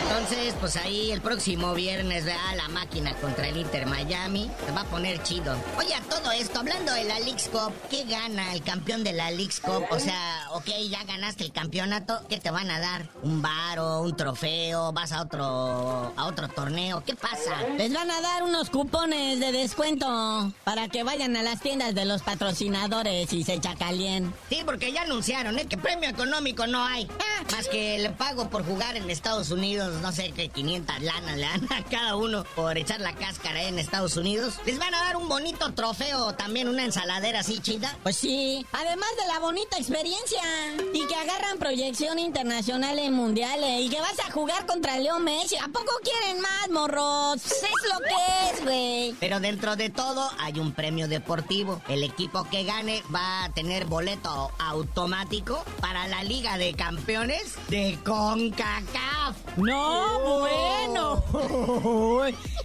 Entonces, 0.04 0.54
pues 0.60 0.76
ahí 0.76 1.10
el 1.10 1.20
próximo 1.20 1.74
viernes, 1.74 2.24
¿verdad? 2.24 2.56
La 2.56 2.68
máquina 2.68 3.14
contra 3.16 3.48
el 3.48 3.56
Inter 3.56 3.86
Miami. 3.86 4.50
Se 4.64 4.72
va 4.72 4.82
a 4.82 4.84
poner 4.84 5.22
chido. 5.22 5.56
Oye, 5.78 5.94
a 5.94 6.00
todo 6.02 6.30
esto, 6.30 6.60
hablando 6.60 6.92
de 6.92 7.04
la 7.04 7.18
Leagues 7.20 7.48
Cup, 7.48 7.72
¿qué 7.90 8.04
gana 8.04 8.54
el 8.54 8.62
campeón 8.62 9.02
de 9.02 9.12
la 9.12 9.30
Leagues 9.30 9.60
Cup? 9.60 9.84
O 9.90 9.98
sea, 9.98 10.43
ok, 10.54 10.68
ya 10.88 11.02
ganaste 11.02 11.44
el 11.44 11.52
campeonato, 11.52 12.20
¿qué 12.28 12.38
te 12.38 12.50
van 12.50 12.70
a 12.70 12.78
dar? 12.78 13.08
¿Un 13.22 13.42
varo, 13.42 14.02
un 14.02 14.16
trofeo? 14.16 14.92
¿Vas 14.92 15.10
a 15.10 15.22
otro, 15.22 16.12
a 16.16 16.26
otro 16.26 16.48
torneo? 16.48 17.02
¿Qué 17.04 17.16
pasa? 17.16 17.66
Les 17.76 17.92
van 17.92 18.08
a 18.08 18.20
dar 18.20 18.44
unos 18.44 18.70
cupones 18.70 19.40
de 19.40 19.50
descuento 19.50 20.52
para 20.62 20.88
que 20.88 21.02
vayan 21.02 21.36
a 21.36 21.42
las 21.42 21.60
tiendas 21.60 21.94
de 21.96 22.04
los 22.04 22.22
patrocinadores 22.22 23.32
y 23.32 23.42
se 23.42 23.60
chacalien. 23.60 24.32
Sí, 24.48 24.62
porque 24.64 24.92
ya 24.92 25.02
anunciaron, 25.02 25.58
¿eh? 25.58 25.66
Que 25.66 25.76
premio 25.76 26.08
económico 26.08 26.68
no 26.68 26.84
hay. 26.84 27.08
Más 27.50 27.66
que 27.66 27.96
el 27.96 28.12
pago 28.12 28.48
por 28.48 28.64
jugar 28.64 28.96
en 28.96 29.10
Estados 29.10 29.50
Unidos, 29.50 30.00
no 30.02 30.12
sé 30.12 30.30
qué 30.30 30.48
500 30.50 31.00
lanas 31.00 31.36
le 31.36 31.46
dan 31.46 31.72
a 31.72 31.84
cada 31.84 32.14
uno 32.14 32.44
por 32.54 32.78
echar 32.78 33.00
la 33.00 33.12
cáscara 33.14 33.64
en 33.64 33.80
Estados 33.80 34.16
Unidos. 34.16 34.54
Les 34.66 34.78
van 34.78 34.94
a 34.94 34.98
dar 35.04 35.16
un 35.16 35.28
bonito 35.28 35.72
trofeo, 35.74 36.34
también 36.34 36.68
una 36.68 36.84
ensaladera 36.84 37.40
así 37.40 37.58
chida. 37.58 37.96
Pues 38.04 38.16
sí, 38.16 38.64
además 38.72 39.10
de 39.20 39.26
la 39.32 39.40
bonita 39.40 39.78
experiencia 39.78 40.43
y 40.92 41.06
que 41.06 41.14
agarran 41.14 41.58
proyección 41.58 42.18
internacional 42.18 42.98
en 42.98 43.12
mundiales 43.12 43.80
y 43.82 43.88
que 43.88 44.00
vas 44.00 44.18
a 44.26 44.30
jugar 44.30 44.66
contra 44.66 44.98
Leo 44.98 45.18
Messi. 45.18 45.56
¿A 45.56 45.68
poco 45.68 45.92
quieren 46.02 46.40
más, 46.40 46.70
morros? 46.70 47.44
Es 47.44 47.92
lo 47.92 48.00
que 48.00 48.50
es, 48.50 48.64
güey. 48.64 49.16
Pero 49.20 49.40
dentro 49.40 49.76
de 49.76 49.90
todo 49.90 50.30
hay 50.38 50.58
un 50.58 50.72
premio 50.72 51.08
deportivo. 51.08 51.82
El 51.88 52.02
equipo 52.02 52.44
que 52.44 52.64
gane 52.64 53.02
va 53.14 53.44
a 53.44 53.52
tener 53.52 53.86
boleto 53.86 54.50
automático 54.58 55.64
para 55.80 56.06
la 56.08 56.22
Liga 56.22 56.58
de 56.58 56.74
Campeones 56.74 57.54
de 57.68 57.98
CONCACAF. 58.04 59.36
No, 59.56 60.40
bueno. 60.40 61.24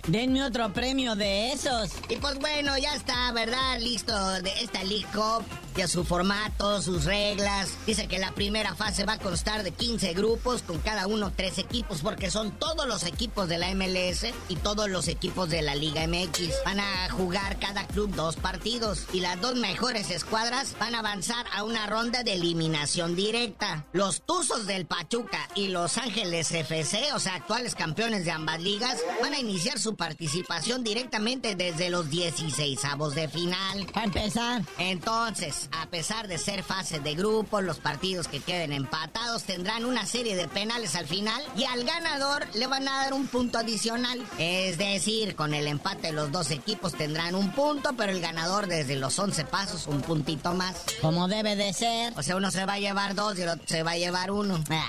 Denme 0.07 0.43
otro 0.43 0.73
premio 0.73 1.15
de 1.15 1.51
esos. 1.51 1.91
Y 2.09 2.15
pues 2.17 2.39
bueno, 2.39 2.77
ya 2.77 2.95
está, 2.95 3.31
¿verdad? 3.31 3.79
Listo 3.79 4.13
de 4.41 4.51
esta 4.61 4.83
League 4.83 5.07
Cup. 5.13 5.45
Ya 5.75 5.87
su 5.87 6.03
formato, 6.03 6.81
sus 6.81 7.05
reglas. 7.05 7.68
Dice 7.85 8.07
que 8.07 8.19
la 8.19 8.31
primera 8.31 8.75
fase 8.75 9.05
va 9.05 9.13
a 9.13 9.19
constar 9.19 9.63
de 9.63 9.71
15 9.71 10.13
grupos, 10.13 10.61
con 10.61 10.79
cada 10.79 11.07
uno 11.07 11.31
tres 11.35 11.57
equipos, 11.57 12.01
porque 12.01 12.31
son 12.31 12.51
todos 12.51 12.87
los 12.87 13.03
equipos 13.03 13.47
de 13.47 13.57
la 13.57 13.73
MLS 13.73 14.25
y 14.47 14.55
todos 14.55 14.89
los 14.89 15.07
equipos 15.07 15.49
de 15.49 15.61
la 15.61 15.75
Liga 15.75 16.07
MX. 16.07 16.63
Van 16.65 16.79
a 16.79 17.09
jugar 17.11 17.59
cada 17.59 17.87
club 17.87 18.13
dos 18.15 18.35
partidos 18.35 19.05
y 19.13 19.21
las 19.21 19.39
dos 19.41 19.55
mejores 19.55 20.09
escuadras 20.11 20.75
van 20.79 20.95
a 20.95 20.99
avanzar 20.99 21.45
a 21.55 21.63
una 21.63 21.87
ronda 21.87 22.23
de 22.23 22.33
eliminación 22.33 23.15
directa. 23.15 23.85
Los 23.93 24.21
Tuzos 24.21 24.67
del 24.67 24.85
Pachuca 24.85 25.47
y 25.55 25.69
Los 25.69 25.97
Ángeles 25.97 26.51
FC, 26.51 27.13
o 27.13 27.19
sea, 27.19 27.35
actuales 27.35 27.75
campeones 27.75 28.25
de 28.25 28.31
ambas 28.31 28.61
ligas, 28.61 28.97
van 29.21 29.33
a 29.33 29.39
iniciar 29.39 29.79
su 29.79 29.95
participación 29.95 30.83
directamente 30.83 31.55
desde 31.55 31.89
los 31.89 32.09
16 32.09 32.85
avos 32.85 33.15
de 33.15 33.27
final. 33.27 33.85
Para 33.93 34.05
empezar. 34.05 34.63
Entonces, 34.77 35.69
a 35.71 35.87
pesar 35.87 36.27
de 36.27 36.37
ser 36.37 36.63
fase 36.63 36.99
de 36.99 37.15
los 37.61 37.79
partidos 37.79 38.27
que 38.27 38.39
queden 38.39 38.73
empatados 38.73 39.43
tendrán 39.43 39.85
una 39.85 40.05
serie 40.05 40.35
de 40.35 40.47
penales 40.47 40.95
al 40.95 41.07
final 41.07 41.41
y 41.55 41.65
al 41.65 41.83
ganador 41.83 42.47
le 42.53 42.67
van 42.67 42.87
a 42.87 43.03
dar 43.03 43.13
un 43.13 43.27
punto 43.27 43.57
adicional. 43.57 44.25
Es 44.37 44.77
decir, 44.77 45.35
con 45.35 45.53
el 45.53 45.67
empate 45.67 46.11
los 46.11 46.31
dos 46.31 46.51
equipos 46.51 46.93
tendrán 46.93 47.35
un 47.35 47.51
punto, 47.51 47.91
pero 47.97 48.11
el 48.11 48.21
ganador 48.21 48.67
desde 48.67 48.95
los 48.95 49.17
11 49.17 49.45
pasos 49.45 49.87
un 49.87 50.01
puntito 50.01 50.53
más. 50.53 50.83
Como 51.01 51.27
debe 51.27 51.55
de 51.55 51.73
ser. 51.73 52.13
O 52.17 52.23
sea, 52.23 52.35
uno 52.35 52.51
se 52.51 52.65
va 52.65 52.73
a 52.73 52.79
llevar 52.79 53.15
dos 53.15 53.37
y 53.37 53.43
el 53.43 53.49
otro 53.49 53.67
se 53.67 53.83
va 53.83 53.91
a 53.91 53.97
llevar 53.97 54.31
uno. 54.31 54.59
Ah. 54.69 54.85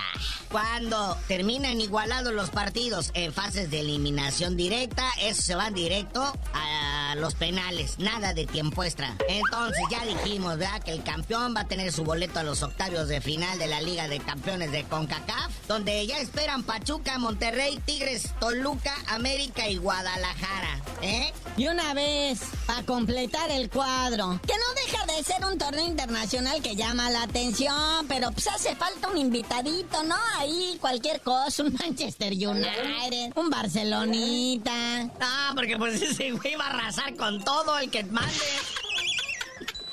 Cuando 0.51 1.17
terminen 1.27 1.79
igualados 1.79 2.33
los 2.33 2.49
partidos 2.49 3.11
en 3.13 3.31
fases 3.31 3.71
de 3.71 3.79
eliminación 3.79 4.57
directa, 4.57 5.05
eso 5.21 5.41
se 5.41 5.55
va 5.55 5.71
directo 5.71 6.21
a 6.53 6.90
los 7.15 7.35
penales. 7.35 7.99
Nada 7.99 8.33
de 8.33 8.45
tiempo 8.45 8.83
extra. 8.83 9.15
Entonces 9.27 9.83
ya 9.89 10.05
dijimos, 10.05 10.57
¿verdad? 10.57 10.81
Que 10.83 10.91
el 10.91 11.03
campeón 11.03 11.53
va 11.55 11.61
a 11.61 11.67
tener 11.67 11.91
su 11.91 12.03
boleto 12.03 12.39
a 12.39 12.43
los 12.43 12.63
octavios 12.63 13.07
de 13.07 13.21
final 13.21 13.57
de 13.59 13.67
la 13.67 13.81
Liga 13.81 14.07
de 14.07 14.19
Campeones 14.19 14.71
de 14.71 14.83
CONCACAF, 14.83 15.67
donde 15.67 16.05
ya 16.05 16.19
esperan 16.19 16.63
Pachuca, 16.63 17.17
Monterrey, 17.17 17.79
Tigres, 17.85 18.29
Toluca, 18.39 18.93
América 19.07 19.67
y 19.67 19.77
Guadalajara. 19.77 20.80
¿Eh? 21.01 21.33
Y 21.57 21.67
una 21.67 21.93
vez, 21.93 22.41
para 22.65 22.83
completar 22.83 23.49
el 23.51 23.69
cuadro, 23.69 24.39
que 24.47 24.53
no 24.53 24.81
deja 24.85 25.05
de 25.05 25.23
ser 25.23 25.45
un 25.45 25.57
torneo 25.57 25.85
internacional 25.85 26.61
que 26.61 26.75
llama 26.75 27.09
la 27.09 27.23
atención, 27.23 28.07
pero 28.07 28.31
pues 28.31 28.47
hace 28.47 28.75
falta 28.75 29.09
un 29.09 29.17
invitadito, 29.17 30.03
¿no? 30.03 30.15
Ahí 30.37 30.77
cualquier 30.79 31.21
cosa, 31.21 31.63
un 31.63 31.73
Manchester 31.73 32.33
United, 32.33 33.33
un 33.35 33.49
Barcelonita. 33.49 35.09
Ah, 35.19 35.51
porque 35.55 35.77
pues 35.77 36.01
ese 36.01 36.31
güey 36.31 36.55
va 36.55 36.67
a 36.67 36.69
arrasar 36.69 37.15
con 37.15 37.43
todo 37.43 37.77
el 37.79 37.89
que 37.89 38.03
mande. 38.03 38.31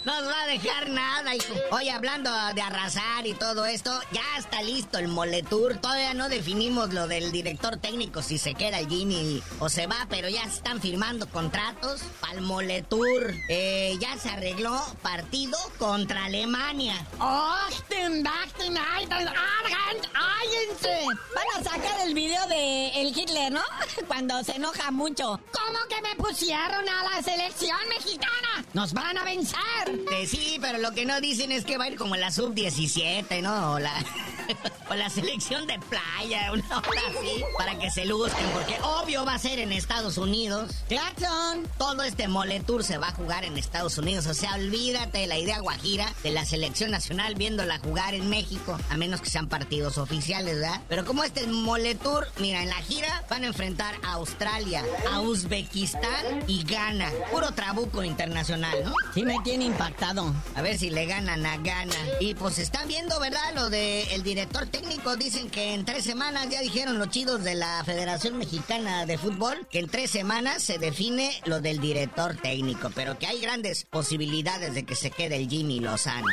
No 0.09 0.23
nos 0.23 0.33
va 0.33 0.43
a 0.45 0.47
dejar 0.47 0.89
nada, 0.89 1.35
hijo. 1.35 1.53
Oye, 1.71 1.91
hablando 1.91 2.31
de 2.55 2.63
arrasar 2.63 3.27
y 3.27 3.35
todo 3.35 3.67
esto, 3.67 3.93
ya 4.11 4.23
está 4.39 4.63
listo 4.63 4.97
el 4.97 5.07
Moletour. 5.07 5.77
Todavía 5.77 6.15
no 6.15 6.31
definimos 6.31 6.95
lo 6.95 7.07
del 7.09 7.31
director 7.31 7.77
técnico, 7.77 8.23
si 8.23 8.39
se 8.39 8.55
queda 8.55 8.79
el 8.79 8.89
Gini 8.89 9.43
o 9.59 9.69
se 9.69 9.87
va, 9.87 10.07
pero 10.09 10.31
ya 10.31 10.45
están 10.45 10.81
firmando 10.81 11.29
contratos 11.29 12.01
para 12.23 12.33
el 12.33 12.41
Moletour. 12.41 13.35
Eh, 13.51 13.99
ya 14.01 14.17
se 14.17 14.31
arregló 14.31 14.81
partido 15.03 15.59
contra 15.79 16.25
Alemania. 16.25 16.95
¡Osten, 17.21 18.27
Argent, 18.27 18.79
¡Állense! 20.15 21.05
Van 21.35 21.61
a 21.61 21.71
sacar 21.71 22.07
el 22.07 22.15
video 22.15 22.49
de 22.49 23.03
el 23.03 23.09
Hitler, 23.09 23.53
¿no? 23.53 23.63
Cuando 24.07 24.43
se 24.43 24.53
enoja 24.53 24.91
mucho. 24.91 25.39
¿Cómo 25.53 25.79
que 25.91 26.01
me 26.01 26.17
pusieron 26.17 26.89
a 26.89 27.03
la 27.15 27.23
selección 27.23 27.79
mexicana? 27.91 28.65
¡Nos 28.73 28.95
van 28.95 29.19
a 29.19 29.25
vencer! 29.25 29.98
Eh, 30.11 30.27
sí, 30.27 30.59
pero 30.61 30.79
lo 30.79 30.93
que 30.93 31.05
no 31.05 31.21
dicen 31.21 31.53
es 31.53 31.65
que 31.65 31.79
va 31.79 31.85
a 31.85 31.89
ir 31.89 31.97
como 31.97 32.17
la 32.17 32.31
sub-17, 32.31 33.43
¿no? 33.43 33.73
O 33.73 33.79
la, 33.79 33.93
o 34.91 34.95
la 34.95 35.11
selección 35.11 35.67
de 35.67 35.79
playa, 35.79 36.53
una 36.53 36.79
hora 36.79 37.01
así, 37.09 37.45
para 37.57 37.79
que 37.79 37.91
se 37.91 38.05
luzcan, 38.05 38.45
porque 38.53 38.77
obvio 38.83 39.25
va 39.25 39.35
a 39.35 39.39
ser 39.39 39.59
en 39.59 39.73
Estados 39.73 40.19
Unidos. 40.19 40.71
Jackson. 40.89 41.67
Todo 41.79 42.03
este 42.03 42.29
moletour 42.29 42.85
se 42.85 42.99
va 42.99 43.09
a 43.09 43.13
jugar 43.13 43.45
en 43.45 43.57
Estados 43.59 43.99
Unidos, 43.99 44.27
o 44.27 44.35
sea, 44.35 44.55
olvídate 44.55 45.19
de 45.19 45.27
la 45.27 45.39
idea 45.39 45.61
guajira 45.61 46.13
de 46.23 46.31
la 46.31 46.45
selección 46.45 46.91
nacional 46.91 47.35
viéndola 47.35 47.79
jugar 47.79 48.15
en 48.15 48.29
México, 48.29 48.79
a 48.91 48.97
menos 48.97 49.21
que 49.21 49.31
sean 49.31 49.49
partidos 49.49 49.99
oficiales, 49.99 50.57
¿verdad? 50.57 50.81
Pero 50.89 51.05
como 51.05 51.25
este 51.25 51.47
moletour, 51.47 52.27
mira, 52.39 52.63
en 52.63 52.69
la 52.69 52.77
gira 52.77 53.25
van 53.31 53.45
a 53.45 53.49
enfrentar 53.49 53.95
a 54.05 54.15
Australia, 54.15 54.83
a 55.11 55.21
Uzbekistán 55.21 56.45
y 56.47 56.65
Ghana. 56.65 57.11
Puro 57.31 57.53
trabuco 57.53 58.03
internacional, 58.03 58.85
¿no? 58.85 58.93
Sí 59.15 59.23
me 59.25 59.39
tiene 59.45 59.65
impactado. 59.65 60.35
A 60.55 60.63
ver 60.63 60.79
si 60.79 60.91
le 60.91 61.07
ganan 61.07 61.45
a 61.47 61.57
Ghana. 61.59 61.95
Y 62.21 62.35
pues 62.35 62.59
están 62.59 62.89
viendo, 62.89 63.19
¿verdad? 63.21 63.55
Lo 63.55 63.71
del 63.71 64.09
el 64.09 64.23
director 64.23 64.38
técnico. 64.47 65.17
Dicen 65.17 65.51
que 65.51 65.75
en 65.75 65.85
tres 65.85 66.05
semanas, 66.05 66.49
ya 66.51 66.61
dijeron 66.61 66.99
los 66.99 67.11
chidos 67.11 67.43
de 67.43 67.55
la 67.55 67.83
Federación 67.85 68.39
Mexicana 68.39 69.07
de 69.07 69.19
Fútbol, 69.19 69.67
que 69.71 69.81
en 69.81 69.89
tres 69.89 70.11
semanas 70.11 70.63
se 70.63 70.79
define 70.79 71.41
lo 71.45 71.61
del 71.61 71.81
director 71.81 72.37
técnico. 72.37 72.91
Pero 72.95 73.19
que 73.19 73.27
hay 73.27 73.41
grandes 73.41 73.85
posibilidades 73.85 74.75
de 74.75 74.85
que 74.85 74.95
se 74.95 75.11
quede 75.11 75.37
el 75.37 75.49
Jimmy 75.49 75.81
Lozano. 75.81 76.27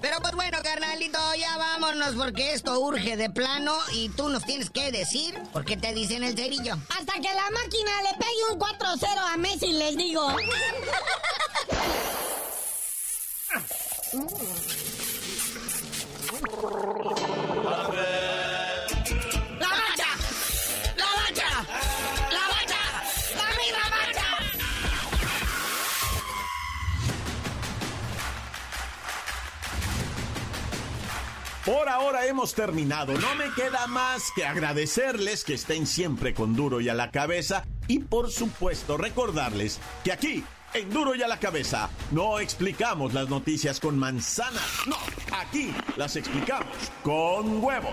Pero 0.00 0.18
pues 0.20 0.34
bueno, 0.34 0.58
carnalito, 0.62 1.18
ya 1.38 1.56
vámonos 1.56 2.14
porque 2.16 2.54
esto 2.54 2.80
urge 2.80 3.16
de 3.16 3.30
plano 3.30 3.76
y 3.92 4.08
tú 4.08 4.28
nos 4.28 4.44
tienes 4.44 4.70
que 4.70 4.90
decir 4.90 5.38
por 5.52 5.64
qué 5.64 5.76
te 5.76 5.94
dicen 5.94 6.24
el 6.24 6.36
cerillo. 6.36 6.74
Hasta 6.98 7.14
que 7.14 7.32
la 7.34 7.50
máquina 7.50 8.02
le 8.02 8.18
pegue 8.18 8.52
un 8.52 8.58
4-0 8.58 9.32
a 9.32 9.36
Messi, 9.36 9.72
les 9.72 9.96
digo. 9.96 10.26
Por 31.64 31.88
ahora 31.88 32.26
hemos 32.26 32.54
terminado. 32.54 33.12
No 33.12 33.34
me 33.36 33.52
queda 33.54 33.86
más 33.86 34.32
que 34.34 34.44
agradecerles 34.44 35.44
que 35.44 35.54
estén 35.54 35.86
siempre 35.86 36.34
con 36.34 36.56
duro 36.56 36.80
y 36.80 36.88
a 36.88 36.94
la 36.94 37.12
cabeza 37.12 37.64
y 37.86 38.00
por 38.00 38.32
supuesto 38.32 38.96
recordarles 38.96 39.78
que 40.02 40.10
aquí 40.10 40.44
en 40.74 40.90
Duro 40.90 41.14
y 41.14 41.22
a 41.22 41.28
la 41.28 41.38
cabeza 41.38 41.90
no 42.10 42.40
explicamos 42.40 43.12
las 43.12 43.28
noticias 43.28 43.78
con 43.78 43.98
manzanas. 43.98 44.62
No, 44.86 44.96
aquí 45.36 45.72
las 45.96 46.16
explicamos 46.16 46.74
con 47.02 47.62
huevo. 47.62 47.92